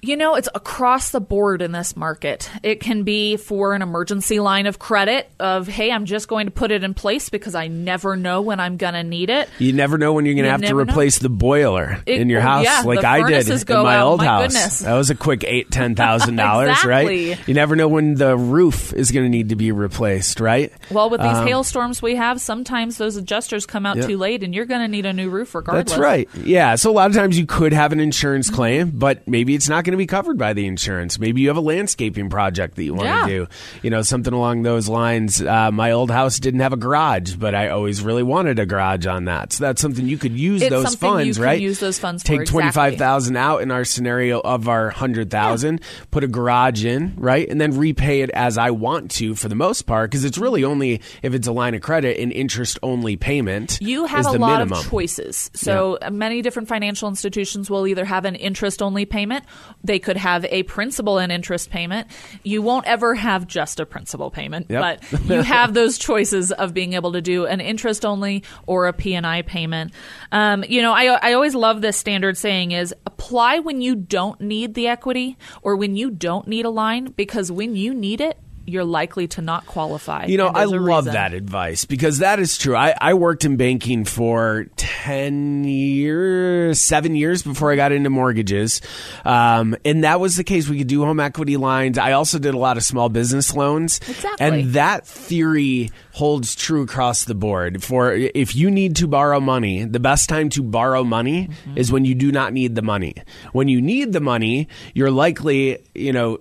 You 0.00 0.16
know, 0.16 0.36
it's 0.36 0.48
across 0.54 1.10
the 1.10 1.20
board 1.20 1.60
in 1.60 1.72
this 1.72 1.96
market. 1.96 2.48
It 2.62 2.78
can 2.78 3.02
be 3.02 3.36
for 3.36 3.74
an 3.74 3.82
emergency 3.82 4.38
line 4.38 4.66
of 4.66 4.78
credit 4.78 5.28
of, 5.40 5.66
hey, 5.66 5.90
I'm 5.90 6.04
just 6.04 6.28
going 6.28 6.46
to 6.46 6.52
put 6.52 6.70
it 6.70 6.84
in 6.84 6.94
place 6.94 7.30
because 7.30 7.56
I 7.56 7.66
never 7.66 8.14
know 8.16 8.40
when 8.40 8.60
I'm 8.60 8.76
going 8.76 8.94
to 8.94 9.02
need 9.02 9.28
it. 9.28 9.48
You 9.58 9.72
never 9.72 9.98
know 9.98 10.12
when 10.12 10.24
you're 10.24 10.36
going 10.36 10.44
to 10.44 10.52
have 10.52 10.60
to 10.60 10.66
never 10.68 10.84
know. 10.84 10.92
replace 10.92 11.18
the 11.18 11.28
boiler 11.28 12.00
It- 12.06 12.20
in 12.20 12.28
your 12.30 12.40
house, 12.40 12.62
yeah, 12.64 12.82
like 12.82 13.02
I 13.04 13.26
did 13.28 13.48
in 13.48 13.66
my 13.82 13.96
out. 13.96 14.06
old 14.06 14.18
My 14.20 14.26
house. 14.26 14.42
goodness. 14.52 14.78
That 14.80 14.94
was 14.94 15.10
a 15.10 15.16
quick 15.16 15.42
eight, 15.42 15.70
ten 15.72 15.96
thousand 15.96 16.36
dollars, 16.36 16.84
right? 16.84 17.08
Exactly. 17.10 17.44
You 17.48 17.54
never 17.54 17.74
know 17.74 17.88
when 17.88 18.14
the 18.14 18.36
roof 18.36 18.92
is 18.92 19.10
going 19.10 19.26
to 19.26 19.30
need 19.30 19.48
to 19.48 19.56
be 19.56 19.72
replaced, 19.72 20.38
right? 20.38 20.72
Well, 20.92 21.10
with 21.10 21.20
these 21.22 21.28
Um, 21.38 21.44
hailstorms 21.48 22.00
we 22.00 22.14
have, 22.14 22.40
sometimes 22.40 22.98
those 22.98 23.16
adjusters 23.16 23.66
come 23.66 23.84
out 23.84 23.96
Yep. 23.96 24.06
too 24.06 24.16
late 24.16 24.44
and 24.44 24.54
you're 24.54 24.64
going 24.64 24.80
to 24.82 24.88
need 24.88 25.06
a 25.06 25.12
new 25.12 25.28
roof 25.28 25.56
regardless. 25.56 25.86
That's 25.90 25.98
right. 26.00 26.28
Yeah. 26.44 26.76
So 26.76 26.88
a 26.88 26.92
lot 26.92 27.10
of 27.10 27.16
times 27.16 27.36
you 27.36 27.46
could 27.46 27.72
have 27.72 27.90
an 27.92 27.98
insurance 27.98 28.48
claim, 28.48 28.90
but 28.90 29.26
maybe 29.26 29.56
it's 29.56 29.68
not 29.68 29.87
going 29.88 29.98
to 29.98 30.02
be 30.02 30.06
covered 30.06 30.36
by 30.36 30.52
the 30.52 30.66
insurance. 30.66 31.18
Maybe 31.18 31.40
you 31.40 31.48
have 31.48 31.56
a 31.56 31.62
landscaping 31.62 32.28
project 32.28 32.76
that 32.76 32.84
you 32.84 32.92
want 32.92 33.06
Yeah. 33.08 33.22
to 33.22 33.28
do. 33.28 33.46
You 33.82 33.88
know, 33.90 34.02
something 34.02 34.34
along 34.34 34.62
those 34.62 34.88
lines. 34.88 35.40
Uh, 35.42 35.70
my 35.72 35.92
old 35.92 36.10
house 36.10 36.38
didn't 36.38 36.60
have 36.60 36.74
a 36.74 36.76
garage, 36.76 37.34
but 37.36 37.54
I 37.54 37.70
always 37.70 38.02
really 38.02 38.22
wanted 38.22 38.58
a 38.58 38.66
garage 38.66 39.06
on 39.06 39.24
that. 39.24 39.54
So 39.54 39.64
that's 39.64 39.80
something 39.80 40.06
you 40.06 40.18
could 40.18 40.38
use 40.38 40.60
It's 40.60 40.70
those 40.70 40.94
funds, 40.94 41.38
can 41.38 41.44
right? 41.44 41.60
use 41.60 41.80
those 41.80 41.98
funds 41.98 42.22
Take 42.22 42.40
for, 42.40 42.44
twenty 42.44 42.68
exactly. 42.68 42.90
five 42.92 42.98
thousand 42.98 43.36
out 43.36 43.62
in 43.62 43.70
our 43.70 43.84
scenario 43.84 44.40
of 44.40 44.68
our 44.68 44.90
hundred 44.90 45.30
thousand, 45.30 45.80
put 46.10 46.22
a 46.24 46.28
garage 46.28 46.84
in, 46.84 47.14
right, 47.16 47.48
and 47.48 47.58
then 47.60 47.76
repay 47.78 48.20
it 48.20 48.30
as 48.30 48.58
I 48.58 48.70
want 48.70 49.10
to 49.12 49.34
for 49.34 49.48
the 49.48 49.54
most 49.54 49.82
part, 49.82 50.10
because 50.10 50.24
it's 50.24 50.36
really 50.38 50.64
only 50.64 51.00
if 51.22 51.32
it's 51.34 51.46
a 51.48 51.52
line 51.52 51.74
of 51.74 51.80
credit 51.80 52.18
an 52.18 52.30
interest 52.30 52.78
only 52.82 53.16
payment. 53.16 53.78
You 53.80 54.04
have 54.04 54.26
a 54.26 54.32
lot 54.32 54.58
minimum. 54.58 54.78
of 54.78 54.90
choices. 54.90 55.50
So 55.54 55.98
uh, 56.02 56.10
many 56.10 56.42
different 56.42 56.68
financial 56.68 57.08
institutions 57.08 57.70
will 57.70 57.86
either 57.86 58.04
have 58.04 58.24
an 58.24 58.34
interest 58.34 58.82
only 58.82 59.04
payment, 59.06 59.44
they 59.84 59.98
could 59.98 60.16
have 60.16 60.44
a 60.46 60.64
principal 60.64 61.18
and 61.18 61.30
interest 61.30 61.70
payment. 61.70 62.08
You 62.42 62.62
won't 62.62 62.86
ever 62.86 63.14
have 63.14 63.46
just 63.46 63.80
a 63.80 63.86
principal 63.86 64.30
payment, 64.30 64.66
Yep. 64.68 64.80
but 65.10 65.28
you 65.30 65.42
have 65.42 65.74
those 65.74 65.98
choices 65.98 66.50
of 66.52 66.74
being 66.74 66.94
able 66.94 67.12
to 67.12 67.20
do 67.22 67.46
an 67.46 67.60
interest 67.60 68.04
only 68.04 68.42
or 68.66 68.86
a 68.88 68.92
P&I 68.92 69.42
payment. 69.42 69.92
Um, 70.32 70.64
you 70.68 70.82
know, 70.82 70.92
I, 70.92 71.04
I 71.22 71.32
always 71.34 71.54
love 71.54 71.80
this 71.80 71.96
standard 71.96 72.36
saying 72.36 72.72
is 72.72 72.94
apply 73.06 73.60
when 73.60 73.80
you 73.80 73.94
don't 73.94 74.40
need 74.40 74.74
the 74.74 74.88
equity 74.88 75.36
or 75.62 75.76
when 75.76 75.96
you 75.96 76.10
don't 76.10 76.48
need 76.48 76.64
a 76.64 76.70
line 76.70 77.06
because 77.16 77.50
when 77.52 77.76
you 77.76 77.94
need 77.94 78.20
it, 78.20 78.38
you're 78.68 78.84
likely 78.84 79.26
to 79.28 79.42
not 79.42 79.66
qualify. 79.66 80.26
You 80.26 80.36
know, 80.36 80.48
I 80.48 80.64
love 80.64 81.06
reason. 81.06 81.14
that 81.14 81.32
advice 81.32 81.84
because 81.84 82.18
that 82.18 82.38
is 82.38 82.58
true. 82.58 82.76
I, 82.76 82.94
I 83.00 83.14
worked 83.14 83.44
in 83.44 83.56
banking 83.56 84.04
for 84.04 84.66
10 84.76 85.64
years, 85.64 86.80
seven 86.80 87.16
years 87.16 87.42
before 87.42 87.72
I 87.72 87.76
got 87.76 87.92
into 87.92 88.10
mortgages. 88.10 88.80
Um, 89.24 89.76
and 89.84 90.04
that 90.04 90.20
was 90.20 90.36
the 90.36 90.44
case. 90.44 90.68
We 90.68 90.78
could 90.78 90.86
do 90.86 91.04
home 91.04 91.20
equity 91.20 91.56
lines. 91.56 91.98
I 91.98 92.12
also 92.12 92.38
did 92.38 92.54
a 92.54 92.58
lot 92.58 92.76
of 92.76 92.82
small 92.82 93.08
business 93.08 93.54
loans. 93.54 94.00
Exactly. 94.08 94.46
And 94.46 94.72
that 94.74 95.06
theory 95.06 95.90
holds 96.12 96.54
true 96.54 96.82
across 96.82 97.24
the 97.24 97.34
board. 97.34 97.82
For 97.82 98.12
if 98.12 98.54
you 98.54 98.70
need 98.70 98.96
to 98.96 99.06
borrow 99.06 99.40
money, 99.40 99.84
the 99.84 100.00
best 100.00 100.28
time 100.28 100.48
to 100.50 100.62
borrow 100.62 101.04
money 101.04 101.48
is 101.76 101.90
when 101.90 102.04
you 102.04 102.14
do 102.14 102.32
not 102.32 102.52
need 102.52 102.74
the 102.74 102.82
money. 102.82 103.14
When 103.52 103.68
you 103.68 103.80
need 103.80 104.12
the 104.12 104.20
money, 104.20 104.68
you're 104.94 105.10
likely, 105.10 105.84
you 105.94 106.12
know, 106.12 106.40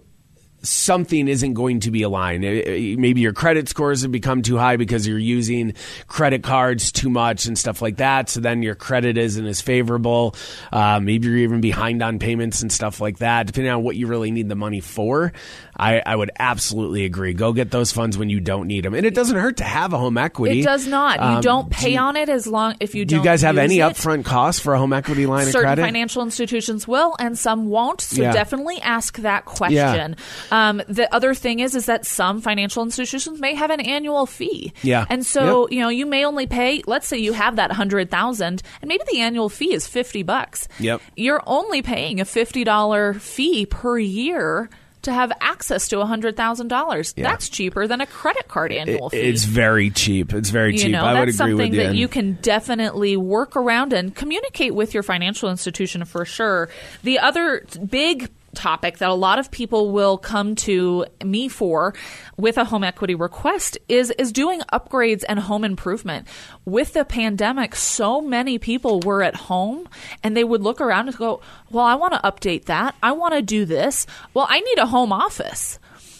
something 0.64 1.28
isn't 1.28 1.54
going 1.54 1.80
to 1.82 1.92
be 1.92 2.02
aligned. 2.02 2.44
Uh, 2.44 2.48
uh, 2.48 2.96
Maybe 2.98 3.22
your 3.22 3.34
credit 3.34 3.70
scores 3.70 4.02
have 4.02 4.12
become 4.12 4.42
too 4.42 4.58
high 4.58 4.76
because 4.78 5.08
you're 5.08 5.18
using 5.20 5.74
credit 6.08 6.44
cards 6.44 6.92
too 6.92 7.10
much 7.10 7.46
and 7.46 7.58
stuff 7.58 7.82
like 7.82 7.98
that. 7.98 8.30
So 8.30 8.40
then 8.42 8.64
your 8.64 8.76
credit 8.76 9.18
isn't 9.18 9.46
as 9.46 9.62
favorable. 9.62 10.36
Uh, 10.72 11.00
maybe 11.00 11.28
you're 11.28 11.38
even 11.38 11.62
behind 11.62 12.02
on 12.04 12.20
payments 12.20 12.62
and 12.62 12.72
stuff 12.72 13.00
like 13.00 13.20
that. 13.20 13.48
Depending 13.48 13.72
on 13.72 13.84
what 13.84 13.96
you 13.96 14.08
really 14.08 14.32
need 14.32 14.50
the 14.50 14.56
money 14.56 14.80
for, 14.80 15.32
I, 15.76 16.02
I 16.06 16.16
would 16.16 16.32
absolutely 16.40 17.06
agree. 17.06 17.34
Go 17.34 17.54
get 17.54 17.70
those 17.72 17.92
funds 17.92 18.18
when 18.18 18.30
you 18.30 18.40
don't 18.40 18.68
need 18.68 18.84
them, 18.84 18.94
and 18.96 19.06
it 19.06 19.14
doesn't 19.14 19.38
hurt 19.38 19.58
to 19.58 19.64
have 19.64 19.94
a 19.94 19.98
home 19.98 20.18
equity. 20.18 20.62
It 20.62 20.64
does 20.66 20.88
not. 20.88 21.20
You 21.20 21.26
Um, 21.38 21.42
don't 21.42 21.70
pay 21.70 21.94
you- 21.94 22.00
on 22.00 22.16
it 22.16 22.30
as 22.30 22.48
long 22.48 22.76
if 22.80 22.96
you 22.96 23.06
Do 23.06 23.16
you 23.16 23.24
guys 23.24 23.42
have 23.44 23.58
any 23.58 23.80
it. 23.80 23.84
upfront 23.84 24.26
costs 24.26 24.60
for 24.60 24.74
a 24.74 24.80
home 24.80 24.92
equity 24.94 25.28
line 25.28 25.46
Certain 25.46 25.60
of 25.60 25.64
credit? 25.66 25.82
financial 25.84 26.24
institutions 26.24 26.88
will, 26.88 27.16
and 27.20 27.38
some 27.38 27.68
won't. 27.70 28.02
So 28.02 28.24
Yeah. 28.24 28.34
definitely 28.34 28.82
ask 28.82 29.20
that 29.20 29.46
question. 29.46 30.16
Um, 30.52 30.82
the 30.88 31.14
other 31.14 31.34
thing 31.34 31.60
is, 31.60 31.76
is 31.76 31.86
that 31.88 32.06
some 32.06 32.42
financial 32.42 32.84
institutions 32.84 33.40
may 33.40 33.54
have 33.56 33.70
an 33.72 33.82
annual 33.82 34.26
fee. 34.26 34.74
Yeah. 34.84 35.06
And 35.10 35.26
so, 35.26 35.64
Yep. 35.68 35.72
you 35.74 35.80
know, 35.82 35.90
you 35.90 36.06
may 36.06 36.26
only 36.26 36.48
pay, 36.48 36.82
let's 36.88 37.08
say 37.08 37.18
you 37.18 37.34
have 37.34 37.56
that 37.58 37.72
hundred 37.72 38.10
thousand 38.10 38.62
and 38.82 38.90
maybe 38.90 39.04
the 39.12 39.20
annual 39.22 39.50
fee 39.50 39.74
is 39.74 39.88
50 39.88 40.24
bucks. 40.24 40.68
Yep. 40.80 41.02
You're 41.16 41.42
only 41.46 41.82
paying 41.82 42.20
a 42.22 42.26
$50 42.26 43.20
fee 43.20 43.66
per 43.66 43.98
year 44.00 44.70
to 45.04 45.14
have 45.14 45.32
access 45.40 45.88
to 45.90 45.96
$100,000. 45.98 47.14
Yeah. 47.16 47.24
That's 47.24 47.50
cheaper 47.50 47.88
than 47.88 48.02
a 48.02 48.06
credit 48.06 48.48
card 48.48 48.72
annual 48.72 49.10
fee. 49.10 49.18
it's 49.18 49.44
very 49.46 49.90
cheap. 49.90 50.34
It's 50.34 50.50
very 50.50 50.74
you 50.74 50.80
cheap. 50.80 50.92
know, 50.92 51.04
I 51.06 51.20
would 51.20 51.28
that's 51.30 51.40
agree 51.40 51.52
something 51.52 51.72
with 51.72 51.80
you. 51.80 51.88
that 51.88 51.96
you 51.96 52.08
can 52.08 52.34
definitely 52.42 53.16
work 53.16 53.56
around 53.56 53.94
and 53.94 54.14
communicate 54.14 54.74
with 54.76 54.94
your 54.94 55.04
financial 55.04 55.50
institution 55.50 56.04
for 56.06 56.26
sure. 56.26 56.70
The 57.04 57.20
other 57.20 57.64
big 57.90 58.30
topic 58.58 58.98
that 58.98 59.10
a 59.10 59.14
lot 59.14 59.40
of 59.40 59.52
people 59.52 59.92
will 59.92 60.18
come 60.18 60.56
to 60.56 61.06
me 61.24 61.48
for 61.48 61.94
with 62.38 62.58
a 62.58 62.66
home 62.66 62.84
equity 62.84 63.16
request 63.16 63.78
is 63.88 64.10
is 64.18 64.32
doing 64.32 64.62
upgrades 64.74 65.24
and 65.30 65.40
home 65.40 65.64
improvement. 65.64 66.28
With 66.66 66.94
the 66.94 67.06
pandemic, 67.06 67.76
so 67.76 68.20
many 68.20 68.58
people 68.58 69.00
were 69.02 69.22
at 69.22 69.36
home 69.36 69.88
and 70.24 70.36
they 70.36 70.44
would 70.44 70.64
look 70.64 70.82
around 70.82 71.08
and 71.08 71.18
go, 71.18 71.40
"Well, 71.70 71.86
I 71.86 71.96
want 71.96 72.14
to 72.14 72.20
update 72.20 72.66
that. 72.66 72.96
I 73.02 73.12
want 73.12 73.36
to 73.36 73.42
do 73.42 73.64
this. 73.64 74.08
Well, 74.34 74.48
I 74.50 74.60
need 74.60 74.80
a 74.80 74.88
home 74.88 75.14
office." 75.14 75.80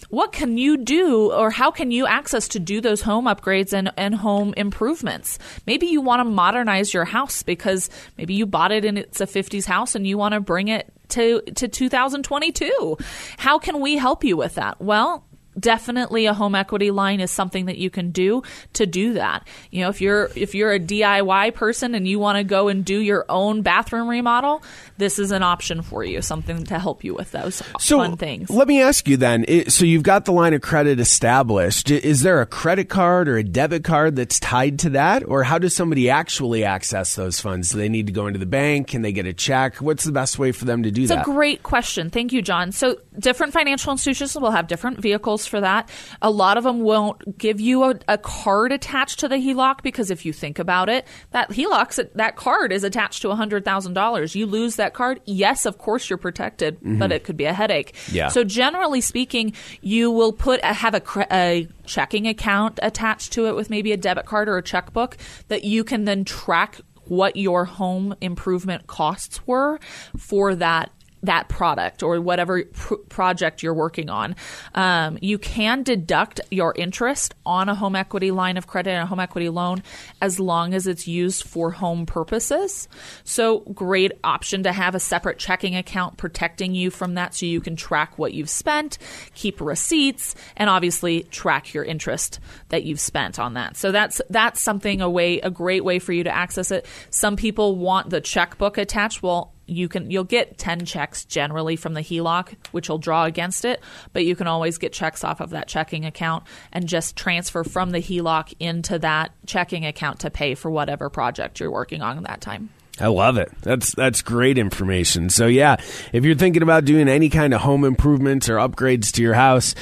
What 0.10 0.32
can 0.32 0.58
you 0.58 0.78
do 0.78 1.32
or 1.32 1.50
how 1.50 1.72
can 1.72 1.92
you 1.92 2.08
access 2.08 2.48
to 2.50 2.60
do 2.60 2.82
those 2.82 3.02
home 3.02 3.26
upgrades 3.26 3.74
and, 3.74 3.92
and 3.98 4.16
home 4.16 4.54
improvements? 4.56 5.38
Maybe 5.66 5.88
you 5.88 6.02
want 6.02 6.22
to 6.22 6.26
modernize 6.26 6.94
your 6.94 7.06
house 7.06 7.44
because 7.44 7.90
maybe 8.18 8.34
you 8.34 8.46
bought 8.46 8.72
it 8.72 8.86
and 8.86 8.98
it's 8.98 9.22
a 9.22 9.26
50s 9.26 9.66
house 9.66 9.96
and 9.96 10.08
you 10.08 10.18
want 10.18 10.34
to 10.34 10.40
bring 10.40 10.68
it 10.70 10.92
to, 11.10 11.42
to 11.56 11.68
2022 11.68 12.98
how 13.38 13.60
can 13.60 13.80
we 13.80 13.96
help 13.96 14.24
you 14.24 14.36
with 14.36 14.56
that? 14.56 14.82
Well 14.82 15.26
definitely 15.60 16.26
a 16.26 16.34
home 16.34 16.56
equity 16.56 16.92
line 16.92 17.20
is 17.20 17.32
something 17.32 17.66
that 17.66 17.78
you 17.78 17.90
can 17.90 18.12
do 18.12 18.42
to 18.74 18.86
do 18.86 19.14
that 19.14 19.48
you 19.72 19.82
know 19.82 19.90
if 19.90 20.02
you're 20.02 20.30
if 20.36 20.54
you're 20.54 20.74
a 20.74 20.80
diy 20.80 21.54
person 21.54 21.96
and 21.96 22.08
you 22.08 22.20
want 22.20 22.38
to 22.38 22.44
go 22.44 22.68
and 22.68 22.84
do 22.86 23.00
your 23.00 23.26
own 23.30 23.62
bathroom 23.62 24.08
remodel 24.08 24.62
this 24.98 25.20
is 25.20 25.32
an 25.32 25.44
option 25.44 25.82
for 25.82 26.04
you 26.04 26.22
something 26.22 26.64
to 26.64 26.78
help 26.78 27.04
you 27.04 27.14
with 27.14 27.32
those 27.32 27.62
so 27.80 27.98
fun 27.98 28.18
things 28.18 28.50
let 28.50 28.68
me 28.68 28.82
ask 28.82 29.08
you 29.08 29.18
then. 29.18 29.46
So 29.70 29.86
you've 29.86 30.04
got 30.04 30.26
the 30.26 30.32
line 30.32 30.54
of 30.54 30.62
credit 30.62 31.00
established. 31.00 31.92
Is 31.92 32.22
there 32.22 32.42
a 32.42 32.46
credit 32.46 32.90
card 32.90 33.28
or 33.28 33.38
a 33.38 33.44
debit 33.44 33.84
card 33.84 34.16
that's 34.16 34.40
tied 34.40 34.80
to 34.80 34.90
that, 34.92 35.24
or 35.28 35.44
how 35.44 35.58
does 35.58 35.76
somebody 35.76 36.10
actually 36.10 36.64
access 36.64 37.16
those 37.16 37.40
funds? 37.40 37.72
Do 37.72 37.78
they 37.78 37.90
need 37.90 38.08
to 38.08 38.14
go 38.14 38.28
into 38.28 38.40
the 38.40 38.46
bank? 38.46 38.88
Can 38.88 39.02
they 39.02 39.12
get 39.12 39.26
a 39.26 39.34
check? 39.34 39.78
What's 39.78 40.04
the 40.04 40.12
best 40.12 40.40
way 40.40 40.52
for 40.52 40.66
them 40.66 40.84
to 40.84 40.92
do 40.92 41.04
It's 41.04 41.10
that? 41.10 41.22
a 41.22 41.24
great 41.24 41.64
question. 41.64 42.10
Thank 42.10 42.34
you, 42.34 42.42
John. 42.42 42.72
So, 42.72 42.98
different 43.18 43.54
financial 43.54 43.92
institutions 43.92 44.36
will 44.36 44.52
have 44.52 44.68
different 44.68 45.00
vehicles 45.00 45.47
for 45.48 45.62
that. 45.62 45.90
A 46.22 46.30
lot 46.30 46.58
of 46.58 46.64
them 46.64 46.82
won't 46.82 47.38
give 47.38 47.60
you 47.60 47.84
a, 47.84 48.00
a 48.08 48.18
card 48.18 48.72
attached 48.72 49.20
to 49.20 49.28
the 49.28 49.36
HELOC 49.36 49.82
because 49.82 50.12
if 50.12 50.26
you 50.26 50.34
think 50.34 50.60
about 50.60 50.90
it, 50.90 51.08
that 51.32 51.50
HELOC, 51.50 52.14
that 52.14 52.36
card 52.36 52.72
is 52.72 52.84
attached 52.84 53.22
to 53.22 53.30
$100,000. 53.30 54.36
You 54.36 54.46
lose 54.46 54.76
that 54.76 54.94
card, 54.94 55.22
yes, 55.26 55.66
of 55.66 55.78
course 55.78 56.10
you're 56.10 56.18
protected, 56.18 56.78
mm-hmm. 56.78 57.00
but 57.00 57.12
it 57.12 57.24
could 57.24 57.38
be 57.38 57.46
a 57.46 57.54
headache. 57.54 57.96
Yeah. 58.12 58.30
So, 58.30 58.44
generally 58.44 59.02
speaking, 59.02 59.54
you 59.82 60.12
will 60.12 60.34
put 60.34 60.60
a, 60.64 60.74
have 60.74 60.94
a, 60.94 61.02
a 61.32 61.68
checking 61.86 62.28
account 62.28 62.80
attached 62.82 63.34
to 63.34 63.48
it 63.48 63.56
with 63.56 63.70
maybe 63.70 63.92
a 63.92 63.98
debit 63.98 64.26
card 64.26 64.50
or 64.50 64.58
a 64.58 64.64
checkbook 64.64 65.18
that 65.48 65.64
you 65.64 65.84
can 65.84 66.06
then 66.06 66.26
track 66.26 66.80
what 67.06 67.36
your 67.36 67.66
home 67.66 68.16
improvement 68.22 68.88
costs 68.88 69.46
were 69.48 69.80
for 70.18 70.56
that 70.56 70.92
that 71.28 71.50
product 71.50 72.04
or 72.04 72.20
whatever 72.20 72.64
pr- 72.64 72.96
project 73.10 73.62
you're 73.62 73.74
working 73.74 74.10
on. 74.10 74.36
Um, 74.74 75.18
you 75.22 75.38
can 75.38 75.84
deduct 75.84 76.42
your 76.50 76.74
interest 76.76 77.36
on 77.46 77.70
a 77.70 77.76
home 77.76 77.96
equity 77.96 78.32
line 78.32 78.58
of 78.58 78.66
credit 78.66 78.92
and 78.92 79.04
a 79.04 79.06
home 79.06 79.20
equity 79.20 79.50
loan 79.50 79.84
as 80.22 80.40
long 80.40 80.74
as 80.74 80.88
it's 80.88 81.08
used 81.08 81.44
for 81.44 81.72
home 81.72 82.06
purposes. 82.06 82.88
So, 83.24 83.60
great 83.60 84.14
option 84.24 84.64
to 84.64 84.72
have 84.72 84.96
a 84.96 85.00
separate 85.00 85.38
checking 85.38 85.76
account 85.76 86.18
protecting 86.18 86.74
you 86.74 86.90
from 86.90 87.16
that 87.16 87.36
so 87.36 87.46
you 87.46 87.62
can 87.62 87.76
track 87.76 88.18
what 88.18 88.34
you've 88.34 88.50
spent, 88.50 88.98
keep 89.36 89.60
receipts, 89.62 90.34
and 90.56 90.70
obviously 90.70 91.24
track 91.24 91.74
your 91.74 91.84
interest 91.84 92.40
that 92.70 92.84
you've 92.84 93.00
spent 93.00 93.38
on 93.38 93.54
that. 93.56 93.76
So 93.78 93.92
that's 93.92 94.22
that's 94.30 94.62
something 94.62 95.02
a 95.02 95.10
way 95.10 95.40
a 95.42 95.52
great 95.52 95.84
way 95.84 96.00
for 96.00 96.14
you 96.14 96.24
to 96.24 96.34
access 96.34 96.72
it. 96.72 96.86
Some 97.10 97.36
people 97.36 97.76
want 97.76 98.10
the 98.10 98.22
checkbook 98.22 98.78
attached. 98.78 99.22
Well, 99.22 99.54
you 99.68 99.88
can 99.88 100.10
you'll 100.10 100.24
get 100.24 100.58
10 100.58 100.86
checks 100.86 101.26
generally 101.26 101.76
from 101.76 101.94
the 101.94 102.02
HELOC 102.02 102.56
which 102.72 102.90
will 102.90 102.98
draw 102.98 103.26
against 103.26 103.66
it 103.66 103.82
but 104.14 104.26
you 104.26 104.36
can 104.36 104.48
always 104.48 104.78
get 104.78 104.94
checks 104.94 105.24
off 105.24 105.42
of 105.42 105.52
that 105.52 105.68
checking 105.68 106.06
account 106.06 106.44
and 106.72 106.88
just 106.88 107.16
transfer 107.16 107.64
from 107.64 107.92
the 107.92 108.00
HELOC 108.00 108.54
into 108.60 108.98
that 109.00 109.32
checking 109.46 109.86
account 109.86 110.20
to 110.22 110.30
pay 110.30 110.56
for 110.56 110.72
whatever 110.72 111.10
project 111.10 111.60
you're 111.60 111.72
working 111.72 112.02
on 112.02 112.18
at 112.18 112.24
that 112.24 112.42
time. 112.42 112.70
I 113.00 113.08
love 113.08 113.38
it. 113.38 113.52
That's 113.62 113.94
that's 113.94 114.22
great 114.22 114.58
information. 114.58 115.30
So 115.30 115.46
yeah, 115.48 115.76
if 116.14 116.26
you're 116.26 116.36
thinking 116.36 116.64
about 116.64 116.84
doing 116.86 117.08
any 117.08 117.30
kind 117.30 117.54
of 117.54 117.62
home 117.62 117.84
improvements 117.84 118.50
or 118.50 118.56
upgrades 118.56 119.12
to 119.14 119.22
your 119.22 119.36
house, 119.36 119.76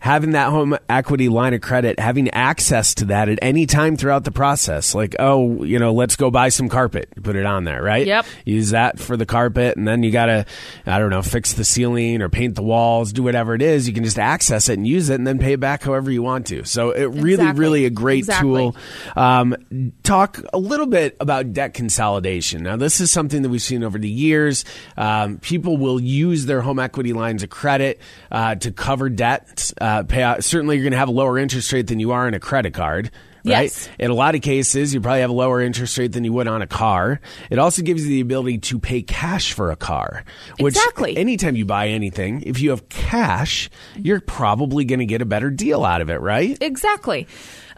having 0.00 0.30
that 0.30 0.48
home 0.48 0.76
equity 0.88 1.28
line 1.28 1.52
of 1.52 1.60
credit, 1.60 2.00
having 2.00 2.30
access 2.30 2.94
to 2.94 3.04
that 3.06 3.28
at 3.28 3.38
any 3.42 3.66
time 3.66 3.96
throughout 3.96 4.24
the 4.24 4.30
process, 4.32 4.94
like 4.94 5.14
oh, 5.18 5.62
you 5.64 5.78
know, 5.78 5.92
let's 5.92 6.16
go 6.16 6.30
buy 6.30 6.48
some 6.48 6.68
carpet, 6.70 7.10
put 7.22 7.36
it 7.36 7.44
on 7.44 7.64
there, 7.64 7.82
right? 7.82 8.06
Yep. 8.06 8.24
Use 8.46 8.70
that 8.70 8.98
for 8.98 9.16
the 9.18 9.26
carpet, 9.26 9.76
and 9.76 9.86
then 9.86 10.02
you 10.02 10.10
gotta, 10.10 10.46
I 10.86 10.98
don't 10.98 11.10
know, 11.10 11.22
fix 11.22 11.52
the 11.52 11.64
ceiling 11.64 12.22
or 12.22 12.28
paint 12.30 12.54
the 12.54 12.62
walls, 12.62 13.12
do 13.12 13.22
whatever 13.22 13.54
it 13.54 13.60
is. 13.62 13.86
You 13.86 13.92
can 13.92 14.04
just 14.04 14.18
access 14.18 14.68
it 14.70 14.74
and 14.78 14.86
use 14.86 15.10
it, 15.10 15.16
and 15.16 15.26
then 15.26 15.38
pay 15.38 15.52
it 15.52 15.60
back 15.60 15.82
however 15.82 16.10
you 16.10 16.22
want 16.22 16.46
to. 16.46 16.64
So 16.64 16.90
it 16.90 17.04
really, 17.04 17.32
Exactly. 17.34 17.60
really 17.60 17.84
a 17.84 17.90
great 17.90 18.18
Exactly. 18.20 18.72
tool. 18.72 18.76
Um, 19.14 19.92
talk 20.02 20.40
a 20.54 20.58
little 20.58 20.86
bit 20.86 21.16
about 21.20 21.52
debt 21.52 21.74
consolidation. 21.74 22.61
Now, 22.62 22.76
this 22.76 23.00
is 23.00 23.10
something 23.10 23.42
that 23.42 23.48
we've 23.48 23.62
seen 23.62 23.84
over 23.84 23.98
the 23.98 24.08
years. 24.08 24.64
Um, 24.96 25.38
people 25.38 25.76
will 25.76 26.00
use 26.00 26.46
their 26.46 26.60
home 26.60 26.78
equity 26.78 27.12
lines 27.12 27.42
of 27.42 27.50
credit 27.50 28.00
uh, 28.30 28.54
to 28.56 28.72
cover 28.72 29.08
debt. 29.08 29.72
Uh. 29.80 30.02
Certainly, 30.40 30.76
you're 30.76 30.84
going 30.84 30.92
to 30.92 30.98
have 30.98 31.08
a 31.08 31.12
lower 31.12 31.38
interest 31.38 31.72
rate 31.72 31.86
than 31.86 32.00
you 32.00 32.12
are 32.12 32.26
in 32.28 32.34
a 32.34 32.40
credit 32.40 32.74
card. 32.74 33.10
Right? 33.44 33.64
Yes. 33.64 33.88
In 33.98 34.12
a 34.12 34.14
lot 34.14 34.36
of 34.36 34.40
cases, 34.40 34.94
you 34.94 35.00
probably 35.00 35.22
have 35.22 35.30
a 35.30 35.32
lower 35.32 35.60
interest 35.60 35.98
rate 35.98 36.12
than 36.12 36.22
you 36.22 36.32
would 36.32 36.46
on 36.46 36.62
a 36.62 36.66
car. 36.68 37.20
It 37.50 37.58
also 37.58 37.82
gives 37.82 38.04
you 38.04 38.08
the 38.08 38.20
ability 38.20 38.58
to 38.58 38.78
pay 38.78 39.02
cash 39.02 39.52
for 39.52 39.72
a 39.72 39.76
car. 39.76 40.24
Which 40.60 40.76
Exactly. 40.76 41.16
anytime 41.16 41.56
you 41.56 41.64
buy 41.64 41.88
anything, 41.88 42.42
if 42.42 42.60
you 42.60 42.70
have 42.70 42.88
cash, 42.88 43.68
you're 43.96 44.20
probably 44.20 44.84
going 44.84 45.00
to 45.00 45.06
get 45.06 45.22
a 45.22 45.24
better 45.24 45.50
deal 45.50 45.84
out 45.84 46.00
of 46.00 46.08
it, 46.08 46.20
right? 46.20 46.56
Exactly. 46.60 47.26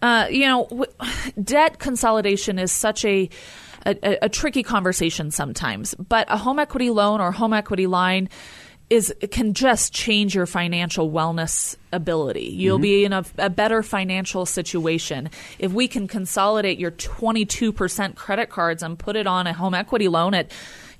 Uh, 0.03 0.27
you 0.31 0.45
know, 0.45 0.67
w- 0.69 0.93
debt 1.43 1.79
consolidation 1.79 2.59
is 2.59 2.71
such 2.71 3.03
a, 3.07 3.31
a 3.87 4.25
a 4.25 4.29
tricky 4.29 4.63
conversation 4.63 5.31
sometimes, 5.31 5.95
but 5.95 6.27
a 6.31 6.37
home 6.37 6.59
equity 6.59 6.91
loan 6.91 7.21
or 7.21 7.33
home 7.33 7.53
equity 7.53 7.87
line 7.87 8.29
is 8.91 9.15
can 9.31 9.55
just 9.55 9.93
change 9.93 10.35
your 10.35 10.47
financial 10.47 11.11
wellness 11.11 11.77
ability. 11.91 12.47
You'll 12.47 12.79
be 12.79 13.05
in 13.05 13.13
a, 13.13 13.25
a 13.39 13.49
better 13.49 13.83
financial 13.83 14.45
situation 14.45 15.31
if 15.59 15.73
we 15.73 15.89
can 15.89 16.07
consolidate 16.07 16.79
your 16.79 16.91
22% 16.91 18.15
credit 18.15 18.51
cards 18.51 18.83
and 18.83 18.99
put 18.99 19.17
it 19.17 19.27
on 19.27 19.47
a 19.47 19.55
home 19.55 19.75
equity 19.75 20.09
loan 20.09 20.35
at 20.35 20.51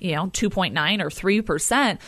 you 0.05 0.15
know 0.15 0.27
2.9 0.27 1.01
or 1.01 1.09
3%. 1.09 1.45
percent 1.45 2.01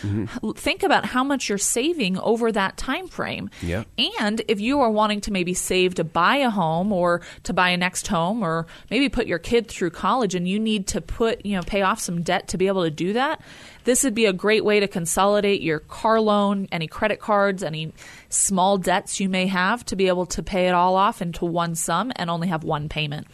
Think 0.58 0.84
about 0.84 1.06
how 1.06 1.24
much 1.24 1.50
you're 1.50 1.58
saving 1.58 2.18
over 2.20 2.52
that 2.52 2.78
time 2.78 3.08
frame. 3.08 3.50
Yeah. 3.62 3.84
And 4.20 4.42
if 4.48 4.60
you 4.60 4.80
are 4.82 4.90
wanting 4.90 5.22
to 5.22 5.32
maybe 5.32 5.54
save 5.54 5.96
to 5.96 6.04
buy 6.04 6.38
a 6.38 6.50
home 6.50 6.92
or 6.92 7.22
to 7.44 7.54
buy 7.54 7.70
a 7.70 7.78
next 7.78 8.08
home 8.08 8.44
or 8.44 8.68
maybe 8.90 9.10
put 9.10 9.28
your 9.28 9.40
kid 9.40 9.68
through 9.68 9.92
college 9.92 10.36
and 10.36 10.48
you 10.48 10.60
need 10.60 10.88
to 10.88 11.02
put, 11.02 11.46
you 11.46 11.56
know, 11.56 11.64
pay 11.64 11.82
off 11.82 12.00
some 12.00 12.22
debt 12.22 12.48
to 12.50 12.58
be 12.58 12.68
able 12.68 12.84
to 12.84 12.92
do 12.92 13.14
that, 13.14 13.42
this 13.88 14.04
would 14.04 14.13
be 14.13 14.26
a 14.26 14.34
great 14.34 14.65
way 14.65 14.82
to 14.82 14.88
consolidate 14.88 15.62
your 15.62 15.80
car 15.80 16.19
loan, 16.19 16.67
any 16.73 16.88
credit 16.88 17.21
cards, 17.21 17.63
any 17.63 17.93
small 18.28 18.78
debts 18.78 19.21
you 19.21 19.30
may 19.30 19.47
have 19.47 19.86
to 19.86 19.95
be 19.95 20.10
able 20.10 20.26
to 20.26 20.43
pay 20.43 20.67
it 20.67 20.73
all 20.73 20.97
off 20.97 21.21
into 21.21 21.45
one 21.45 21.73
sum 21.73 22.12
and 22.17 22.30
only 22.30 22.50
have 22.50 22.65
one 22.65 22.89
payment. 22.89 23.26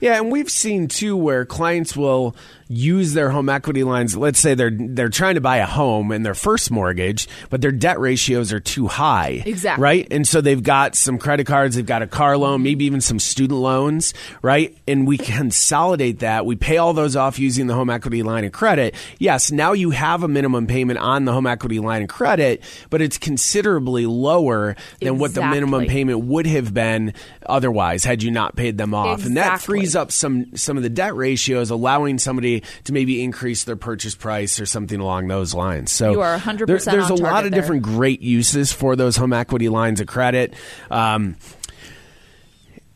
Yeah, 0.00 0.18
and 0.18 0.30
we've 0.30 0.50
seen 0.50 0.86
too 0.86 1.16
where 1.16 1.46
clients 1.46 1.96
will 1.96 2.36
use 2.68 3.14
their 3.14 3.30
home 3.30 3.48
equity 3.48 3.84
lines. 3.84 4.14
Let's 4.14 4.38
say 4.38 4.54
they're 4.54 4.70
they're 4.70 5.08
trying 5.08 5.36
to 5.36 5.40
buy 5.40 5.58
a 5.58 5.66
home 5.66 6.12
and 6.12 6.26
their 6.26 6.34
first 6.34 6.70
mortgage, 6.70 7.26
but 7.48 7.62
their 7.62 7.72
debt 7.72 7.98
ratios 7.98 8.52
are 8.52 8.60
too 8.60 8.88
high. 8.88 9.42
Exactly. 9.46 9.82
Right? 9.82 10.08
And 10.10 10.28
so 10.28 10.42
they've 10.42 10.62
got 10.62 10.94
some 10.94 11.16
credit 11.16 11.46
cards, 11.46 11.76
they've 11.76 11.86
got 11.86 12.02
a 12.02 12.06
car 12.06 12.36
loan, 12.36 12.62
maybe 12.62 12.84
even 12.84 13.00
some 13.00 13.18
student 13.18 13.60
loans, 13.60 14.12
right? 14.42 14.76
And 14.86 15.06
we 15.06 15.16
consolidate 15.16 16.18
that. 16.18 16.44
We 16.44 16.56
pay 16.56 16.76
all 16.76 16.92
those 16.92 17.16
off 17.16 17.38
using 17.38 17.66
the 17.66 17.74
home 17.74 17.88
equity 17.88 18.22
line 18.22 18.44
of 18.44 18.52
credit. 18.52 18.94
Yes, 19.18 19.50
now 19.50 19.72
you 19.72 19.90
have 19.90 20.01
a 20.02 20.28
minimum 20.28 20.66
payment 20.66 20.98
on 20.98 21.24
the 21.24 21.32
home 21.32 21.46
equity 21.46 21.78
line 21.78 22.02
of 22.02 22.08
credit, 22.08 22.62
but 22.90 23.00
it's 23.00 23.18
considerably 23.18 24.04
lower 24.06 24.76
than 25.00 25.18
what 25.18 25.34
the 25.34 25.40
minimum 25.54 25.80
payment 25.86 26.24
would 26.24 26.46
have 26.46 26.74
been 26.74 27.14
otherwise 27.46 28.04
had 28.04 28.22
you 28.22 28.30
not 28.30 28.56
paid 28.56 28.76
them 28.78 28.94
off. 28.94 29.24
And 29.24 29.36
that 29.36 29.60
frees 29.60 29.94
up 29.96 30.12
some 30.12 30.56
some 30.56 30.76
of 30.76 30.82
the 30.82 30.90
debt 30.90 31.14
ratios, 31.14 31.70
allowing 31.70 32.18
somebody 32.18 32.62
to 32.84 32.92
maybe 32.92 33.22
increase 33.22 33.64
their 33.64 33.76
purchase 33.76 34.14
price 34.14 34.58
or 34.60 34.66
something 34.66 35.00
along 35.00 35.28
those 35.28 35.54
lines. 35.54 35.90
So 35.92 36.10
You 36.12 36.20
are 36.20 36.36
100% 36.36 36.66
there- 36.66 36.78
there's 36.78 37.10
a 37.10 37.14
lot 37.14 37.44
of 37.44 37.50
there. 37.50 37.60
different 37.60 37.82
great 37.82 38.20
uses 38.22 38.72
for 38.72 38.96
those 38.96 39.16
home 39.16 39.32
equity 39.32 39.68
lines 39.68 40.00
of 40.00 40.06
credit. 40.06 40.54
Um, 40.90 41.36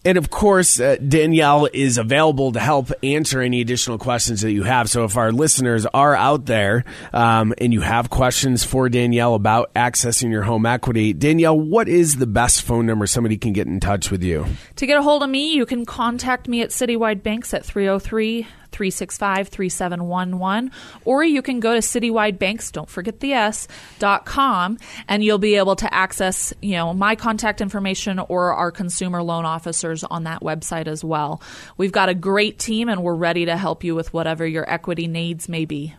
and 0.06 0.18
of 0.18 0.30
course, 0.30 0.78
uh, 0.78 0.96
Danielle 0.96 1.68
is 1.72 1.98
available 1.98 2.52
to 2.52 2.60
help 2.60 2.92
answer 3.02 3.40
any 3.40 3.60
additional 3.60 3.98
questions 3.98 4.42
that 4.42 4.52
you 4.52 4.62
have. 4.62 4.88
So 4.88 5.02
if 5.02 5.16
our 5.16 5.32
listeners 5.32 5.84
are 5.84 6.14
out 6.14 6.46
there 6.46 6.84
um, 7.12 7.52
and 7.58 7.72
you 7.72 7.80
have 7.80 8.08
questions 8.08 8.62
for 8.62 8.88
Danielle 8.88 9.34
about 9.34 9.74
accessing 9.74 10.30
your 10.30 10.44
home 10.44 10.64
equity, 10.64 11.12
Danielle, 11.12 11.58
what 11.58 11.88
is 11.88 12.18
the 12.18 12.26
best 12.26 12.62
phone 12.62 12.86
number 12.86 13.08
somebody 13.08 13.36
can 13.36 13.52
get 13.52 13.66
in 13.66 13.80
touch 13.80 14.12
with 14.12 14.22
you? 14.22 14.46
To 14.76 14.86
get 14.86 14.96
a 14.96 15.02
hold 15.02 15.24
of 15.24 15.28
me, 15.28 15.54
you 15.54 15.66
can 15.66 15.84
contact 15.84 16.46
me 16.46 16.62
at 16.62 16.70
Citywide 16.70 17.24
Banks 17.24 17.52
at 17.52 17.64
303 17.64 18.46
365 18.76 19.48
3711, 19.48 20.70
or 21.06 21.24
you 21.24 21.40
can 21.40 21.60
go 21.60 21.72
to 21.72 21.80
citywidebanks, 21.80 22.70
don't 22.72 22.90
forget 22.90 23.20
the 23.20 23.32
S, 23.32 23.68
dot 23.98 24.26
com, 24.26 24.76
and 25.08 25.24
you'll 25.24 25.38
be 25.38 25.54
able 25.54 25.76
to 25.76 25.92
access, 25.94 26.52
you 26.60 26.74
know, 26.74 26.92
my 26.92 27.16
contact 27.16 27.62
information 27.62 28.18
or 28.18 28.52
our 28.52 28.70
consumer 28.70 29.22
loan 29.22 29.46
officers 29.46 30.04
on 30.04 30.24
that 30.24 30.42
website 30.42 30.88
as 30.88 31.02
well. 31.02 31.40
We've 31.78 31.92
got 31.92 32.10
a 32.10 32.14
great 32.14 32.58
team 32.58 32.90
and 32.90 33.02
we're 33.02 33.14
ready 33.14 33.46
to 33.46 33.56
help 33.56 33.82
you 33.82 33.94
with 33.94 34.12
whatever 34.12 34.46
your 34.46 34.68
equity 34.70 35.06
needs 35.08 35.48
may 35.48 35.64
be. 35.64 35.94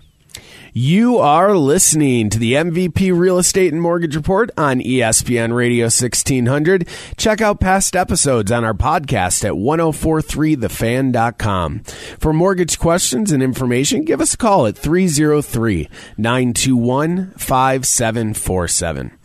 You 0.74 1.18
are 1.18 1.56
listening 1.56 2.30
to 2.30 2.38
the 2.38 2.54
MVP 2.54 3.18
Real 3.18 3.40
Estate 3.40 3.74
and 3.74 3.82
Mortgage 3.82 4.16
Report 4.16 4.52
on 4.58 4.80
ESPN 4.80 5.52
Radio 5.54 5.86
1600. 5.86 6.88
Check 7.18 7.42
out 7.42 7.60
past 7.60 7.96
episodes 7.96 8.52
on 8.52 8.64
our 8.64 8.76
podcast 8.76 9.44
at 9.44 9.54
1043thefan.com. 9.54 11.80
For 12.20 12.32
mortgage 12.32 12.78
questions 12.78 13.32
and 13.32 13.42
information, 13.42 14.04
give 14.04 14.22
us 14.22 14.36
a 14.36 14.38
call 14.38 14.68
at 14.68 14.78
303 14.78 15.90
921 16.18 17.32
5747. 17.32 19.18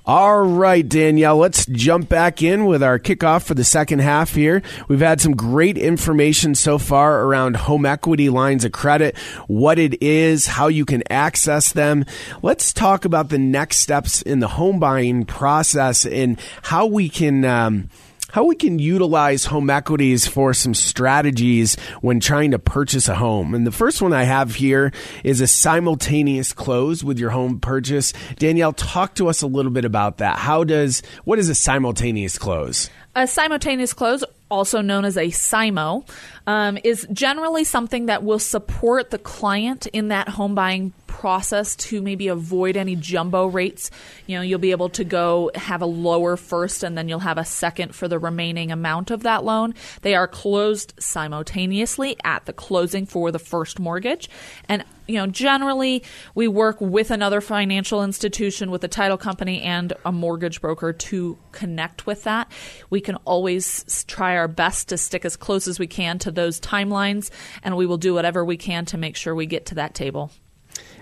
All 0.09 0.41
right, 0.41 0.89
Danielle, 0.89 1.37
let's 1.37 1.67
jump 1.67 2.09
back 2.09 2.43
in 2.43 2.65
with 2.65 2.83
our 2.83 2.99
kickoff 2.99 3.43
for 3.43 3.53
the 3.53 3.63
second 3.63 3.99
half 3.99 4.35
here. 4.35 4.63
We've 4.89 5.01
had 5.01 5.21
some 5.21 5.37
great 5.37 5.77
information 5.77 6.55
so 6.55 6.79
far 6.79 7.25
around 7.25 7.57
home 7.57 7.85
equity 7.85 8.31
lines 8.31 8.65
of 8.65 8.73
credit, 8.73 9.19
what 9.49 9.79
it 9.79 10.03
is, 10.03 10.47
how 10.47 10.69
you 10.69 10.87
can 10.87 11.03
access 11.11 11.75
them. 11.75 12.07
Let's 12.41 12.73
talk 12.73 13.05
about 13.05 13.29
the 13.29 13.37
next 13.37 13.81
steps 13.81 14.23
in 14.23 14.41
the 14.41 14.49
home 14.49 14.81
buying 14.81 15.27
process 15.27 16.07
and 16.07 16.41
how 16.63 16.87
we 16.87 17.11
can. 17.11 17.45
Um, 17.45 17.91
how 18.31 18.45
we 18.45 18.55
can 18.55 18.79
utilize 18.79 19.47
home 19.47 19.71
equities 19.71 20.27
for 20.27 20.53
some 20.53 20.75
strategies 20.75 21.77
when 22.01 22.21
trying 22.21 22.51
to 22.51 22.59
purchase 22.59 23.09
a 23.09 23.15
home. 23.15 23.55
And 23.55 23.67
the 23.67 23.73
first 23.73 24.03
one 24.03 24.13
I 24.13 24.25
have 24.25 24.55
here 24.55 24.93
is 25.25 25.41
a 25.41 25.47
simultaneous 25.47 26.53
close 26.53 27.03
with 27.03 27.19
your 27.19 27.31
home 27.31 27.59
purchase. 27.59 28.13
Danielle, 28.37 28.73
talk 28.73 29.15
to 29.17 29.29
us 29.29 29.43
a 29.43 29.47
little 29.47 29.73
bit 29.73 29.85
about 29.85 30.19
that. 30.19 30.39
How 30.39 30.65
does 30.65 31.03
what 31.25 31.39
is 31.39 31.49
a 31.49 31.55
simultaneous 31.55 32.39
close? 32.39 32.91
A 33.17 33.27
simultaneous 33.27 33.95
close, 33.95 34.23
also 34.51 34.81
known 34.81 35.05
as 35.05 35.17
a 35.17 35.31
SIMO, 35.31 36.05
um, 36.47 36.79
is 36.85 37.07
generally 37.13 37.65
something 37.65 38.07
that 38.07 38.23
will 38.23 38.39
support 38.39 39.11
the 39.11 39.19
client 39.19 39.87
in 39.89 40.09
that 40.09 40.29
home 40.29 40.55
buying 40.55 40.93
process 41.19 41.75
to 41.75 42.01
maybe 42.01 42.29
avoid 42.29 42.77
any 42.77 42.95
jumbo 42.95 43.47
rates. 43.47 43.91
You 44.29 44.37
know, 44.37 44.43
you'll 44.43 44.61
be 44.61 44.71
able 44.71 44.89
to 44.91 45.03
go 45.03 45.51
have 45.57 45.83
a 45.83 45.87
lower 45.87 46.37
first 46.37 46.85
and 46.85 46.97
then 46.97 47.09
you'll 47.09 47.19
have 47.19 47.39
a 47.39 47.45
second 47.45 47.93
for 47.93 48.07
the 48.07 48.21
remaining 48.21 48.71
amount 48.71 49.11
of 49.11 49.25
that 49.25 49.43
loan. 49.43 49.75
They 50.03 50.15
are 50.15 50.29
closed 50.29 50.95
simultaneously 51.01 52.17
at 52.23 52.47
the 52.47 52.53
closing 52.53 53.05
for 53.05 53.33
the 53.33 53.41
first 53.41 53.81
mortgage. 53.81 54.31
And 54.69 54.85
you 55.09 55.17
know, 55.17 55.27
generally 55.27 56.05
we 56.37 56.47
work 56.47 56.81
with 56.81 57.11
another 57.11 57.41
financial 57.41 58.05
institution, 58.05 58.71
with 58.71 58.85
a 58.85 58.89
title 58.89 59.17
company 59.17 59.63
and 59.63 59.95
a 60.05 60.13
mortgage 60.13 60.61
broker 60.61 60.93
to 60.93 61.37
connect 61.51 62.07
with 62.07 62.25
that. 62.25 62.53
We 62.91 63.01
can 63.01 63.17
always 63.25 64.05
try 64.07 64.37
our 64.37 64.49
best 64.49 64.91
to 64.91 64.99
stick 64.99 65.25
as 65.25 65.35
close 65.35 65.67
as 65.67 65.81
we 65.81 65.89
can 65.89 66.19
to 66.21 66.31
those 66.31 66.61
timelines, 66.61 67.31
and 67.65 67.77
we 67.77 67.87
will 67.87 67.97
do 67.97 68.15
whatever 68.15 68.45
we 68.45 68.59
can 68.59 68.85
to 68.87 68.99
make 68.99 69.17
sure 69.17 69.35
we 69.35 69.47
get 69.47 69.67
to 69.67 69.77
that 69.77 69.95
table. 69.95 70.31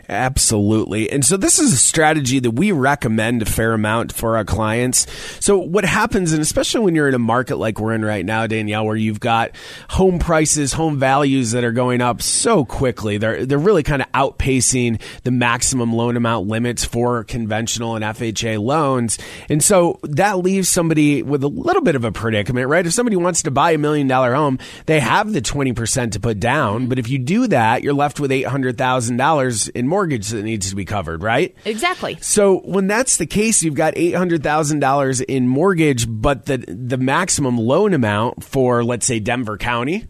Absolutely. 0.09 1.11
And 1.11 1.25
so 1.25 1.37
this 1.37 1.59
is 1.59 1.73
a 1.73 1.77
strategy 1.77 2.39
that 2.39 2.53
we 2.53 2.71
recommend 2.71 3.43
a 3.43 3.45
fair 3.45 3.73
amount 3.73 4.13
for 4.13 4.37
our 4.37 4.45
clients. 4.45 5.07
So 5.45 5.59
what 5.59 5.85
happens, 5.85 6.33
and 6.33 6.41
especially 6.41 6.81
when 6.81 6.95
you're 6.95 7.09
in 7.09 7.15
a 7.15 7.19
market 7.19 7.57
like 7.57 7.81
we're 7.81 7.93
in 7.93 8.05
right 8.05 8.25
now, 8.25 8.47
Danielle, 8.47 8.87
where 8.87 8.97
you've 8.97 9.19
got 9.19 9.51
home 9.91 10.19
prices, 10.21 10.73
home 10.73 10.99
values 10.99 11.51
that 11.53 11.65
are 11.65 11.73
going 11.73 12.01
up 12.01 12.23
so 12.23 12.65
quickly, 12.65 13.19
they're, 13.19 13.45
they're 13.45 13.59
really 13.59 13.83
kind 13.83 14.01
of 14.01 14.11
outpacing 14.13 15.01
the 15.25 15.33
maximum 15.33 15.93
loan 15.93 16.17
amount 16.17 16.47
limits 16.47 16.85
for 16.85 17.25
conventional 17.25 17.97
and 17.97 18.05
FHA 18.05 18.63
loans. 18.63 19.19
And 19.49 19.63
so 19.63 19.99
that 20.05 20.39
leaves 20.39 20.69
somebody 20.69 21.25
with 21.25 21.43
a 21.43 21.49
little 21.49 21.83
bit 21.83 21.97
of 21.97 22.05
a 22.05 22.13
predicament, 22.13 22.69
right? 22.69 22.87
If 22.87 22.93
somebody 22.93 23.17
wants 23.17 23.43
to 23.43 23.51
buy 23.51 23.73
a 23.73 23.79
million 23.79 24.07
dollar 24.07 24.35
home, 24.35 24.61
they 24.87 25.01
have 25.01 25.33
the 25.33 25.43
20% 25.43 26.13
to 26.13 26.21
put 26.21 26.39
down. 26.39 26.83
Mm-hmm. 26.83 26.89
But 26.91 26.99
if 27.01 27.09
you 27.09 27.19
do 27.19 27.49
that, 27.49 27.83
you're 27.83 27.93
left 27.93 28.21
with 28.21 28.31
$800,000 28.31 29.71
in 29.71 29.89
mortgage 29.97 30.29
that 30.29 30.43
needs 30.43 30.69
to 30.69 30.77
be 30.77 30.85
covered, 30.85 31.23
right? 31.23 31.57
Exactly. 31.65 32.19
So 32.21 32.59
when 32.59 32.87
that's 32.87 33.17
the 33.17 33.25
case, 33.25 33.63
you've 33.63 33.75
got 33.75 33.95
eight 33.97 34.13
hundred 34.15 34.43
thousand 34.43 34.81
dollars 34.81 35.23
in 35.23 35.49
mortgage, 35.49 36.07
but 36.07 36.45
the 36.45 36.59
the 36.69 36.99
maximum 36.99 37.57
loan 37.57 37.95
amount 37.95 38.45
for 38.45 38.85
let's 38.85 39.07
say 39.07 39.21
Denver 39.21 39.57
County, 39.57 40.07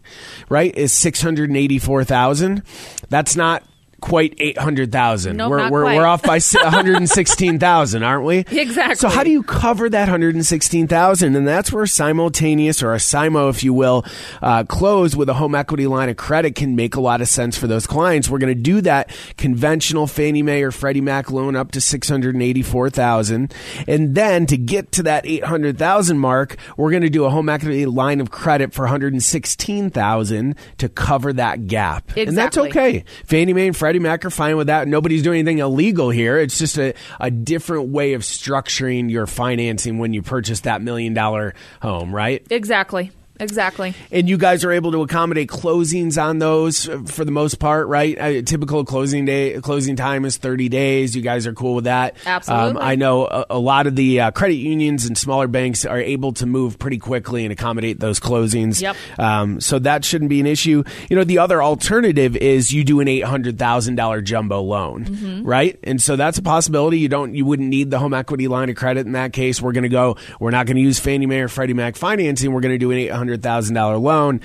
right, 0.49 0.75
is 0.75 0.91
six 0.91 1.21
hundred 1.21 1.55
eighty 1.55 1.79
four 1.79 2.03
thousand. 2.03 2.63
That's 3.07 3.37
not 3.37 3.63
quite 4.01 4.35
800,000. 4.37 5.37
Nope, 5.37 5.49
we're, 5.49 5.69
we're, 5.69 5.81
quite. 5.83 5.97
we're 5.97 6.05
off 6.05 6.23
by 6.23 6.39
116,000, 6.53 8.03
aren't 8.03 8.25
we? 8.25 8.45
Exactly. 8.57 8.95
So 8.95 9.09
how 9.09 9.23
do 9.23 9.29
you 9.29 9.43
cover 9.43 9.89
that 9.89 10.01
116,000? 10.01 11.35
And 11.35 11.47
that's 11.47 11.71
where 11.71 11.85
simultaneous 11.85 12.81
or 12.81 12.93
a 12.93 12.99
SIMO, 12.99 13.49
if 13.49 13.63
you 13.63 13.73
will, 13.73 14.03
uh, 14.41 14.63
close 14.63 15.15
with 15.15 15.29
a 15.29 15.35
home 15.35 15.55
equity 15.55 15.87
line 15.87 16.09
of 16.09 16.17
credit 16.17 16.55
can 16.55 16.75
make 16.75 16.95
a 16.95 16.99
lot 16.99 17.21
of 17.21 17.29
sense 17.29 17.57
for 17.57 17.67
those 17.67 17.87
clients. 17.87 18.29
We're 18.29 18.39
going 18.39 18.53
to 18.53 18.61
do 18.61 18.81
that 18.81 19.15
conventional 19.37 20.07
Fannie 20.07 20.41
Mae 20.41 20.63
or 20.63 20.71
Freddie 20.71 21.01
Mac 21.01 21.31
loan 21.31 21.55
up 21.55 21.71
to 21.73 21.81
684,000. 21.81 23.53
And 23.87 24.15
then 24.15 24.45
to 24.47 24.57
get 24.57 24.91
to 24.93 25.03
that 25.03 25.25
800,000 25.25 26.17
mark, 26.17 26.57
we're 26.75 26.91
going 26.91 27.03
to 27.03 27.09
do 27.09 27.25
a 27.25 27.29
home 27.29 27.47
equity 27.47 27.85
line 27.85 28.19
of 28.19 28.31
credit 28.31 28.73
for 28.73 28.83
116,000 28.83 30.55
to 30.77 30.89
cover 30.89 31.31
that 31.33 31.67
gap. 31.67 32.05
Exactly. 32.09 32.23
And 32.27 32.37
that's 32.37 32.57
okay. 32.57 33.03
Fannie 33.25 33.53
Mae 33.53 33.67
and 33.67 33.77
Freddie 33.77 33.86
Mac 33.95 34.25
are 34.25 34.29
fine 34.29 34.57
with 34.57 34.67
that. 34.67 34.87
Nobody's 34.87 35.23
doing 35.23 35.39
anything 35.39 35.59
illegal 35.59 36.09
here. 36.09 36.37
It's 36.37 36.57
just 36.57 36.77
a, 36.77 36.93
a 37.19 37.31
different 37.31 37.89
way 37.89 38.13
of 38.13 38.21
structuring 38.21 39.09
your 39.09 39.25
financing 39.27 39.97
when 39.97 40.13
you 40.13 40.21
purchase 40.21 40.61
that 40.61 40.81
million 40.81 41.13
dollar 41.13 41.53
home, 41.81 42.13
right? 42.13 42.45
Exactly. 42.49 43.11
Exactly. 43.39 43.93
And 44.11 44.27
you 44.29 44.37
guys 44.37 44.63
are 44.63 44.71
able 44.71 44.91
to 44.93 45.01
accommodate 45.01 45.49
closings 45.49 46.21
on 46.21 46.39
those 46.39 46.87
uh, 46.89 46.99
for 47.05 47.23
the 47.25 47.31
most 47.31 47.55
part, 47.59 47.87
right? 47.87 48.17
Uh, 48.19 48.41
typical 48.41 48.83
closing 48.85 49.25
day 49.25 49.59
closing 49.61 49.95
time 49.95 50.25
is 50.25 50.37
30 50.37 50.69
days. 50.69 51.15
You 51.15 51.21
guys 51.21 51.45
are 51.47 51.53
cool 51.53 51.75
with 51.75 51.85
that. 51.85 52.13
Um, 52.15 52.21
Absolutely. 52.25 52.81
I 52.81 52.95
know 52.95 53.25
a, 53.27 53.45
a 53.51 53.59
lot 53.59 53.87
of 53.87 53.95
the 53.95 54.21
uh, 54.21 54.31
credit 54.31 54.55
unions 54.55 55.05
and 55.05 55.17
smaller 55.17 55.47
banks 55.47 55.85
are 55.85 55.99
able 55.99 56.33
to 56.33 56.45
move 56.45 56.79
pretty 56.79 56.97
quickly 56.97 57.43
and 57.45 57.51
accommodate 57.51 57.99
those 57.99 58.19
closings. 58.19 58.81
Yep. 58.81 58.95
Um, 59.19 59.59
so 59.61 59.79
that 59.79 60.03
shouldn't 60.05 60.29
be 60.29 60.39
an 60.39 60.47
issue. 60.47 60.83
You 61.09 61.15
know, 61.15 61.23
the 61.23 61.39
other 61.39 61.61
alternative 61.63 62.35
is 62.35 62.71
you 62.71 62.83
do 62.83 62.99
an 62.99 63.07
$800,000 63.07 64.23
jumbo 64.23 64.61
loan, 64.61 65.05
Mm-hmm. 65.05 65.43
right? 65.45 65.77
And 65.83 66.01
so 66.01 66.15
that's 66.15 66.37
a 66.37 66.41
possibility. 66.41 66.99
You 66.99 67.07
don't, 67.07 67.33
you 67.35 67.45
wouldn't 67.45 67.69
need 67.69 67.91
the 67.91 67.99
home 67.99 68.13
equity 68.13 68.47
line 68.47 68.69
of 68.69 68.75
credit 68.75 69.05
in 69.05 69.13
that 69.13 69.33
case. 69.33 69.61
We're 69.61 69.71
going 69.71 69.83
to 69.83 69.89
go, 69.89 70.17
we're 70.39 70.51
not 70.51 70.65
going 70.65 70.75
to 70.75 70.81
use 70.81 70.99
Fannie 70.99 71.25
Mae 71.25 71.41
or 71.41 71.47
Freddie 71.47 71.73
Mac 71.73 71.95
financing. 71.95 72.51
We're 72.51 72.61
going 72.61 72.73
to 72.73 72.77
do 72.77 72.91
an 72.91 72.97
$800,000 73.27 74.01
loan. 74.01 74.41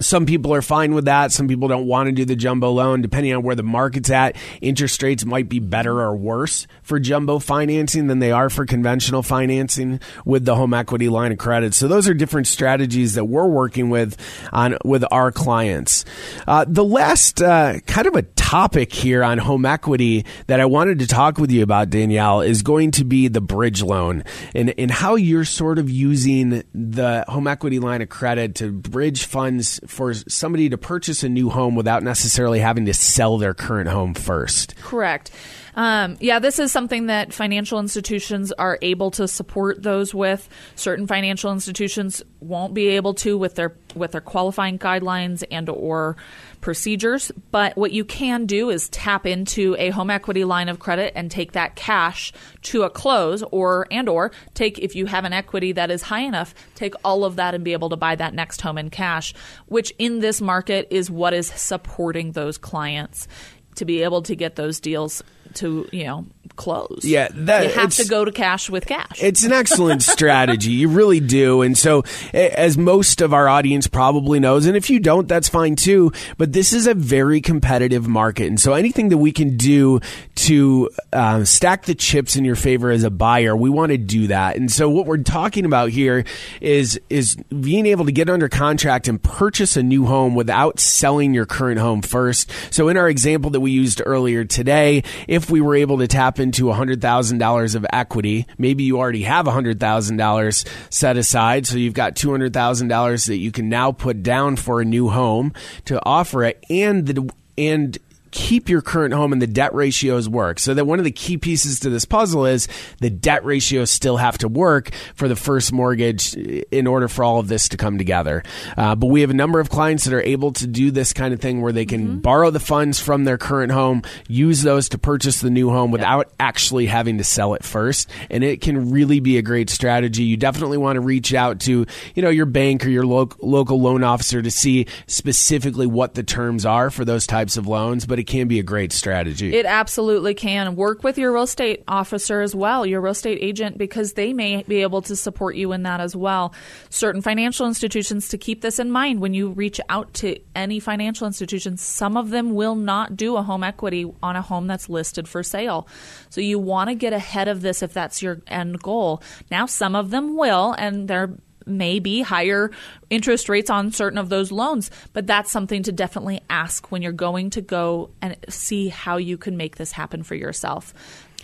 Some 0.00 0.26
people 0.26 0.54
are 0.54 0.62
fine 0.62 0.94
with 0.94 1.04
that. 1.04 1.32
Some 1.32 1.48
people 1.48 1.68
don't 1.68 1.86
want 1.86 2.08
to 2.08 2.12
do 2.12 2.24
the 2.24 2.36
jumbo 2.36 2.70
loan. 2.70 3.02
Depending 3.02 3.34
on 3.34 3.42
where 3.42 3.54
the 3.54 3.62
market's 3.62 4.10
at, 4.10 4.36
interest 4.60 5.02
rates 5.02 5.24
might 5.24 5.48
be 5.48 5.58
better 5.58 6.00
or 6.00 6.16
worse 6.16 6.66
for 6.82 6.98
jumbo 6.98 7.38
financing 7.38 8.06
than 8.06 8.18
they 8.18 8.32
are 8.32 8.50
for 8.50 8.66
conventional 8.66 9.22
financing 9.22 10.00
with 10.24 10.44
the 10.44 10.56
home 10.56 10.74
equity 10.74 11.08
line 11.08 11.32
of 11.32 11.38
credit. 11.38 11.74
So 11.74 11.88
those 11.88 12.08
are 12.08 12.14
different 12.14 12.46
strategies 12.46 13.14
that 13.14 13.26
we're 13.26 13.46
working 13.46 13.90
with 13.90 14.16
on 14.52 14.76
with 14.84 15.04
our 15.10 15.30
clients. 15.32 16.04
Uh, 16.46 16.64
the 16.66 16.84
last 16.84 17.42
uh, 17.42 17.80
kind 17.86 18.06
of 18.06 18.16
a 18.16 18.22
topic 18.22 18.92
here 18.92 19.22
on 19.22 19.38
home 19.38 19.64
equity 19.64 20.24
that 20.46 20.60
I 20.60 20.64
wanted 20.64 20.98
to 21.00 21.06
talk 21.06 21.38
with 21.38 21.50
you 21.50 21.62
about, 21.62 21.90
Danielle, 21.90 22.40
is 22.40 22.62
going 22.62 22.90
to 22.92 23.04
be 23.04 23.28
the 23.28 23.40
bridge 23.40 23.82
loan 23.82 24.24
and, 24.54 24.74
and 24.76 24.90
how 24.90 25.14
you're 25.14 25.44
sort 25.44 25.78
of 25.78 25.88
using 25.88 26.64
the 26.74 27.24
home 27.28 27.46
equity 27.46 27.78
line 27.78 28.02
of 28.02 28.08
credit 28.08 28.56
to 28.56 28.72
bridge 28.72 29.24
funds 29.24 29.78
for 29.90 30.14
somebody 30.14 30.68
to 30.68 30.78
purchase 30.78 31.22
a 31.22 31.28
new 31.28 31.50
home 31.50 31.74
without 31.74 32.02
necessarily 32.02 32.60
having 32.60 32.86
to 32.86 32.94
sell 32.94 33.38
their 33.38 33.54
current 33.54 33.88
home 33.88 34.14
first. 34.14 34.76
Correct. 34.76 35.30
Um, 35.74 36.16
yeah, 36.20 36.38
this 36.38 36.58
is 36.58 36.72
something 36.72 37.06
that 37.06 37.32
financial 37.32 37.78
institutions 37.78 38.52
are 38.52 38.78
able 38.82 39.10
to 39.12 39.28
support 39.28 39.82
those 39.82 40.14
with. 40.14 40.48
Certain 40.74 41.06
financial 41.06 41.52
institutions 41.52 42.22
won't 42.40 42.74
be 42.74 42.88
able 42.88 43.14
to 43.14 43.38
with 43.38 43.54
their 43.54 43.76
with 43.94 44.12
their 44.12 44.20
qualifying 44.20 44.78
guidelines 44.78 45.42
and 45.50 45.68
or 45.68 46.16
procedures. 46.60 47.32
But 47.50 47.76
what 47.76 47.92
you 47.92 48.04
can 48.04 48.46
do 48.46 48.70
is 48.70 48.88
tap 48.88 49.26
into 49.26 49.76
a 49.78 49.90
home 49.90 50.10
equity 50.10 50.44
line 50.44 50.68
of 50.68 50.78
credit 50.78 51.12
and 51.16 51.30
take 51.30 51.52
that 51.52 51.76
cash 51.76 52.32
to 52.62 52.82
a 52.82 52.90
close, 52.90 53.42
or 53.50 53.86
and 53.90 54.08
or 54.08 54.32
take 54.54 54.78
if 54.78 54.94
you 54.94 55.06
have 55.06 55.24
an 55.24 55.32
equity 55.32 55.72
that 55.72 55.90
is 55.90 56.02
high 56.02 56.20
enough, 56.20 56.54
take 56.74 56.94
all 57.04 57.24
of 57.24 57.36
that 57.36 57.54
and 57.54 57.64
be 57.64 57.72
able 57.72 57.90
to 57.90 57.96
buy 57.96 58.14
that 58.16 58.34
next 58.34 58.60
home 58.60 58.78
in 58.78 58.90
cash, 58.90 59.34
which 59.66 59.92
in 59.98 60.20
this 60.20 60.40
market 60.40 60.88
is 60.90 61.10
what 61.10 61.32
is 61.32 61.48
supporting 61.48 62.32
those 62.32 62.58
clients 62.58 63.28
to 63.76 63.84
be 63.84 64.02
able 64.02 64.22
to 64.22 64.34
get 64.34 64.56
those 64.56 64.80
deals 64.80 65.22
to 65.54 65.88
you 65.92 66.04
know 66.04 66.26
close. 66.56 67.00
Yeah, 67.04 67.28
that- 67.32 67.64
you 67.64 67.70
have 67.70 67.94
to 67.94 68.04
go 68.04 68.24
to 68.24 68.32
cash 68.32 68.68
with 68.68 68.86
cash. 68.86 69.22
It's 69.22 69.44
an 69.44 69.52
excellent 69.52 70.02
strategy. 70.14 70.72
You 70.72 70.88
really 70.88 71.20
do. 71.20 71.62
And 71.62 71.76
so, 71.76 72.04
as 72.34 72.76
most 72.76 73.20
of 73.22 73.32
our 73.32 73.48
audience 73.48 73.86
probably 73.86 74.40
knows, 74.40 74.66
and 74.66 74.76
if 74.76 74.90
you 74.90 75.00
don't, 75.00 75.26
that's 75.28 75.48
fine 75.48 75.76
too. 75.76 76.12
But 76.36 76.52
this 76.52 76.72
is 76.72 76.86
a 76.86 76.94
very 76.94 77.40
competitive 77.40 78.06
market. 78.08 78.46
And 78.48 78.60
so, 78.60 78.74
anything 78.74 79.08
that 79.10 79.18
we 79.18 79.32
can 79.32 79.56
do 79.56 80.00
to 80.36 80.90
um, 81.12 81.44
stack 81.44 81.84
the 81.84 81.94
chips 81.94 82.36
in 82.36 82.44
your 82.44 82.56
favor 82.56 82.90
as 82.90 83.04
a 83.04 83.10
buyer, 83.10 83.56
we 83.56 83.70
want 83.70 83.92
to 83.92 83.98
do 83.98 84.26
that. 84.28 84.56
And 84.56 84.70
so, 84.70 84.88
what 84.90 85.06
we're 85.06 85.18
talking 85.18 85.64
about 85.64 85.90
here 85.90 86.24
is 86.60 87.00
is 87.08 87.36
being 87.48 87.86
able 87.86 88.04
to 88.04 88.12
get 88.12 88.28
under 88.28 88.48
contract 88.48 89.08
and 89.08 89.22
purchase 89.22 89.76
a 89.76 89.82
new 89.82 90.04
home 90.06 90.34
without 90.34 90.78
selling 90.80 91.32
your 91.32 91.46
current 91.46 91.78
home 91.80 92.02
first. 92.02 92.50
So, 92.70 92.88
in 92.88 92.96
our 92.96 93.08
example 93.08 93.50
that 93.50 93.60
we 93.60 93.70
used 93.70 94.02
earlier 94.04 94.44
today, 94.44 95.04
if 95.28 95.39
we 95.48 95.60
were 95.60 95.76
able 95.76 95.98
to 95.98 96.08
tap 96.08 96.40
into 96.40 96.64
$100,000 96.64 97.74
of 97.74 97.86
equity, 97.92 98.46
maybe 98.58 98.82
you 98.82 98.98
already 98.98 99.22
have 99.22 99.46
$100,000 99.46 100.68
set 100.90 101.16
aside, 101.16 101.66
so 101.66 101.78
you've 101.78 101.94
got 101.94 102.16
$200,000 102.16 103.26
that 103.26 103.36
you 103.36 103.52
can 103.52 103.68
now 103.68 103.92
put 103.92 104.22
down 104.22 104.56
for 104.56 104.80
a 104.80 104.84
new 104.84 105.08
home 105.08 105.54
to 105.84 106.04
offer 106.04 106.44
it, 106.44 106.64
and 106.68 107.06
the 107.06 107.30
and 107.56 107.98
keep 108.30 108.68
your 108.68 108.80
current 108.80 109.14
home 109.14 109.32
and 109.32 109.42
the 109.42 109.46
debt 109.46 109.74
ratios 109.74 110.28
work. 110.28 110.58
So 110.58 110.74
that 110.74 110.84
one 110.84 110.98
of 110.98 111.04
the 111.04 111.10
key 111.10 111.36
pieces 111.36 111.80
to 111.80 111.90
this 111.90 112.04
puzzle 112.04 112.46
is 112.46 112.68
the 113.00 113.10
debt 113.10 113.44
ratios 113.44 113.90
still 113.90 114.16
have 114.16 114.38
to 114.38 114.48
work 114.48 114.90
for 115.14 115.28
the 115.28 115.36
first 115.36 115.72
mortgage 115.72 116.34
in 116.34 116.86
order 116.86 117.08
for 117.08 117.24
all 117.24 117.38
of 117.38 117.48
this 117.48 117.68
to 117.70 117.76
come 117.76 117.98
together. 117.98 118.42
Uh, 118.76 118.94
but 118.94 119.06
we 119.06 119.20
have 119.22 119.30
a 119.30 119.34
number 119.34 119.60
of 119.60 119.70
clients 119.70 120.04
that 120.04 120.14
are 120.14 120.22
able 120.22 120.52
to 120.52 120.66
do 120.66 120.90
this 120.90 121.12
kind 121.12 121.34
of 121.34 121.40
thing 121.40 121.60
where 121.60 121.72
they 121.72 121.86
can 121.86 122.20
borrow 122.20 122.50
the 122.50 122.60
funds 122.60 123.00
from 123.00 123.24
their 123.24 123.38
current 123.38 123.72
home, 123.72 124.02
use 124.28 124.62
those 124.62 124.88
to 124.90 124.98
purchase 124.98 125.40
the 125.40 125.50
new 125.50 125.70
home 125.70 125.90
without 125.90 126.30
actually 126.38 126.86
having 126.86 127.18
to 127.18 127.24
sell 127.24 127.54
it 127.54 127.64
first. 127.64 128.08
And 128.30 128.44
it 128.44 128.60
can 128.60 128.90
really 128.90 129.20
be 129.20 129.38
a 129.38 129.42
great 129.42 129.70
strategy. 129.70 130.22
You 130.22 130.36
definitely 130.36 130.78
want 130.78 130.96
to 130.96 131.00
reach 131.00 131.34
out 131.34 131.60
to, 131.60 131.86
you 132.14 132.22
know, 132.22 132.30
your 132.30 132.46
bank 132.46 132.84
or 132.86 132.90
your 132.90 133.06
lo- 133.06 133.30
local 133.40 133.80
loan 133.80 134.04
officer 134.04 134.40
to 134.40 134.50
see 134.50 134.86
specifically 135.06 135.86
what 135.86 136.14
the 136.14 136.22
terms 136.22 136.64
are 136.64 136.90
for 136.90 137.04
those 137.04 137.26
types 137.26 137.56
of 137.56 137.66
loans, 137.66 138.06
but 138.06 138.19
it 138.20 138.26
can 138.26 138.48
be 138.48 138.58
a 138.58 138.62
great 138.62 138.92
strategy. 138.92 139.54
It 139.54 139.64
absolutely 139.64 140.34
can. 140.34 140.76
Work 140.76 141.02
with 141.02 141.16
your 141.16 141.32
real 141.32 141.44
estate 141.44 141.82
officer 141.88 142.42
as 142.42 142.54
well, 142.54 142.84
your 142.84 143.00
real 143.00 143.12
estate 143.12 143.38
agent, 143.40 143.78
because 143.78 144.12
they 144.12 144.34
may 144.34 144.62
be 144.64 144.82
able 144.82 145.00
to 145.02 145.16
support 145.16 145.56
you 145.56 145.72
in 145.72 145.84
that 145.84 146.00
as 146.00 146.14
well. 146.14 146.52
Certain 146.90 147.22
financial 147.22 147.66
institutions, 147.66 148.28
to 148.28 148.36
keep 148.36 148.60
this 148.60 148.78
in 148.78 148.90
mind 148.90 149.20
when 149.20 149.32
you 149.32 149.48
reach 149.48 149.80
out 149.88 150.12
to 150.14 150.38
any 150.54 150.78
financial 150.78 151.26
institution, 151.26 151.78
some 151.78 152.18
of 152.18 152.28
them 152.28 152.54
will 152.54 152.74
not 152.74 153.16
do 153.16 153.36
a 153.36 153.42
home 153.42 153.64
equity 153.64 154.04
on 154.22 154.36
a 154.36 154.42
home 154.42 154.66
that's 154.66 154.90
listed 154.90 155.26
for 155.26 155.42
sale. 155.42 155.88
So 156.28 156.42
you 156.42 156.58
want 156.58 156.90
to 156.90 156.94
get 156.94 157.14
ahead 157.14 157.48
of 157.48 157.62
this 157.62 157.82
if 157.82 157.94
that's 157.94 158.22
your 158.22 158.42
end 158.46 158.82
goal. 158.82 159.22
Now, 159.50 159.64
some 159.64 159.96
of 159.96 160.10
them 160.10 160.36
will, 160.36 160.74
and 160.78 161.08
they're 161.08 161.30
may 161.70 161.98
be 161.98 162.22
higher 162.22 162.70
interest 163.08 163.48
rates 163.48 163.70
on 163.70 163.92
certain 163.92 164.18
of 164.18 164.28
those 164.28 164.52
loans, 164.52 164.90
but 165.12 165.26
that's 165.26 165.50
something 165.50 165.82
to 165.84 165.92
definitely 165.92 166.40
ask 166.50 166.90
when 166.90 167.02
you're 167.02 167.12
going 167.12 167.50
to 167.50 167.60
go 167.60 168.10
and 168.20 168.36
see 168.48 168.88
how 168.88 169.16
you 169.16 169.38
can 169.38 169.56
make 169.56 169.76
this 169.76 169.92
happen 169.92 170.22
for 170.22 170.34
yourself. 170.34 170.94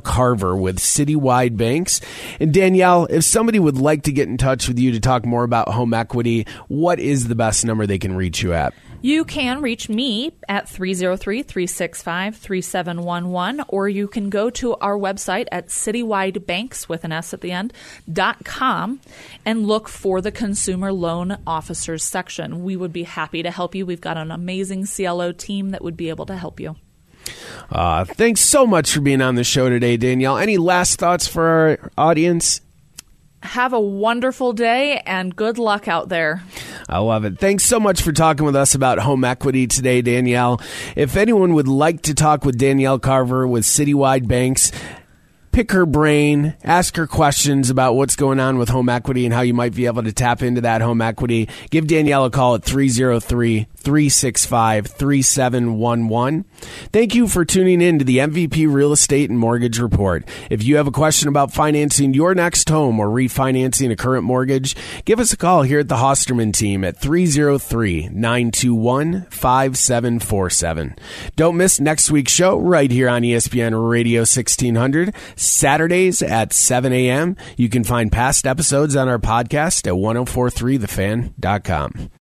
Danielle 0.00 0.14
Carver 0.14 0.56
with 0.56 0.78
Citywide 0.78 1.56
Banks. 1.56 2.00
And 2.40 2.52
Danielle, 2.52 3.06
if 3.10 3.24
somebody 3.24 3.58
would 3.58 3.78
like 3.78 4.02
to 4.04 4.12
get 4.12 4.28
in 4.28 4.36
touch 4.36 4.68
with 4.68 4.78
you 4.78 4.92
to 4.92 5.00
talk 5.00 5.24
more 5.24 5.44
about 5.44 5.68
home 5.68 5.94
equity, 5.94 6.46
what 6.68 6.98
is 6.98 7.28
the 7.28 7.34
best 7.34 7.64
number 7.64 7.86
they 7.86 7.98
can 7.98 8.16
reach 8.16 8.42
you 8.42 8.52
at? 8.52 8.74
You 9.02 9.24
can 9.24 9.62
reach 9.62 9.88
me 9.88 10.32
at 10.46 10.68
303 10.68 11.42
365 11.42 12.36
3711, 12.36 13.64
or 13.68 13.88
you 13.88 14.06
can 14.06 14.28
go 14.28 14.50
to 14.50 14.74
our 14.76 14.98
website 14.98 15.46
at 15.50 15.68
citywidebanks 15.68 16.86
with 16.86 17.04
an 17.04 17.12
S 17.12 17.32
at 17.32 17.40
the 17.40 17.50
end 17.50 17.72
dot 18.12 18.44
com 18.44 19.00
and 19.46 19.66
look 19.66 19.88
for 19.88 20.20
the 20.20 20.30
consumer 20.30 20.92
loan 20.92 21.38
officers 21.46 22.04
section. 22.04 22.62
We 22.62 22.76
would 22.76 22.92
be 22.92 23.04
happy 23.04 23.42
to 23.42 23.50
help 23.50 23.74
you. 23.74 23.86
We've 23.86 24.02
got 24.02 24.18
an 24.18 24.30
amazing 24.30 24.86
CLO 24.86 25.32
team 25.32 25.70
that 25.70 25.82
would 25.82 25.96
be 25.96 26.10
able 26.10 26.26
to 26.26 26.36
help 26.36 26.60
you. 26.60 26.76
Uh, 27.70 28.04
thanks 28.04 28.40
so 28.40 28.66
much 28.66 28.92
for 28.92 29.00
being 29.00 29.20
on 29.20 29.34
the 29.34 29.44
show 29.44 29.68
today, 29.68 29.96
Danielle. 29.96 30.38
Any 30.38 30.58
last 30.58 30.98
thoughts 30.98 31.26
for 31.26 31.42
our 31.42 31.90
audience? 31.98 32.60
Have 33.42 33.72
a 33.72 33.80
wonderful 33.80 34.52
day 34.52 35.00
and 35.06 35.34
good 35.34 35.56
luck 35.56 35.88
out 35.88 36.10
there. 36.10 36.42
I 36.90 36.98
love 36.98 37.24
it. 37.24 37.38
Thanks 37.38 37.64
so 37.64 37.80
much 37.80 38.02
for 38.02 38.12
talking 38.12 38.44
with 38.44 38.54
us 38.54 38.74
about 38.74 38.98
home 38.98 39.24
equity 39.24 39.66
today, 39.66 40.02
Danielle. 40.02 40.60
If 40.94 41.16
anyone 41.16 41.54
would 41.54 41.68
like 41.68 42.02
to 42.02 42.14
talk 42.14 42.44
with 42.44 42.58
Danielle 42.58 42.98
Carver 42.98 43.46
with 43.46 43.64
Citywide 43.64 44.28
Banks, 44.28 44.72
pick 45.52 45.72
her 45.72 45.86
brain, 45.86 46.54
ask 46.62 46.96
her 46.96 47.06
questions 47.06 47.70
about 47.70 47.94
what's 47.94 48.16
going 48.16 48.40
on 48.40 48.58
with 48.58 48.68
home 48.68 48.88
equity 48.88 49.24
and 49.24 49.34
how 49.34 49.40
you 49.40 49.54
might 49.54 49.74
be 49.74 49.86
able 49.86 50.02
to 50.02 50.12
tap 50.12 50.42
into 50.42 50.60
that 50.60 50.82
home 50.82 51.00
equity, 51.00 51.48
give 51.70 51.86
Danielle 51.86 52.24
a 52.24 52.30
call 52.30 52.54
at 52.54 52.64
303 52.64 53.66
365 53.80 54.86
3711. 54.86 56.44
Thank 56.92 57.14
you 57.14 57.26
for 57.26 57.44
tuning 57.44 57.80
in 57.80 57.98
to 57.98 58.04
the 58.04 58.18
MVP 58.18 58.72
Real 58.72 58.92
Estate 58.92 59.30
and 59.30 59.38
Mortgage 59.38 59.78
Report. 59.78 60.24
If 60.50 60.62
you 60.62 60.76
have 60.76 60.86
a 60.86 60.92
question 60.92 61.28
about 61.28 61.52
financing 61.52 62.12
your 62.12 62.34
next 62.34 62.68
home 62.68 63.00
or 63.00 63.08
refinancing 63.08 63.90
a 63.90 63.96
current 63.96 64.24
mortgage, 64.24 64.76
give 65.04 65.18
us 65.18 65.32
a 65.32 65.36
call 65.36 65.62
here 65.62 65.80
at 65.80 65.88
the 65.88 65.96
Hosterman 65.96 66.52
team 66.52 66.84
at 66.84 66.98
303 66.98 68.08
921 68.08 69.26
5747. 69.30 70.96
Don't 71.36 71.56
miss 71.56 71.80
next 71.80 72.10
week's 72.10 72.32
show 72.32 72.58
right 72.58 72.90
here 72.90 73.08
on 73.08 73.22
ESPN 73.22 73.90
Radio 73.90 74.20
1600, 74.20 75.14
Saturdays 75.40 76.22
at 76.22 76.52
7 76.52 76.92
a.m. 76.92 77.36
You 77.56 77.68
can 77.68 77.82
find 77.84 78.12
past 78.12 78.46
episodes 78.46 78.96
on 78.96 79.08
our 79.08 79.18
podcast 79.18 79.86
at 79.86 79.94
1043thefan.com. 79.94 82.10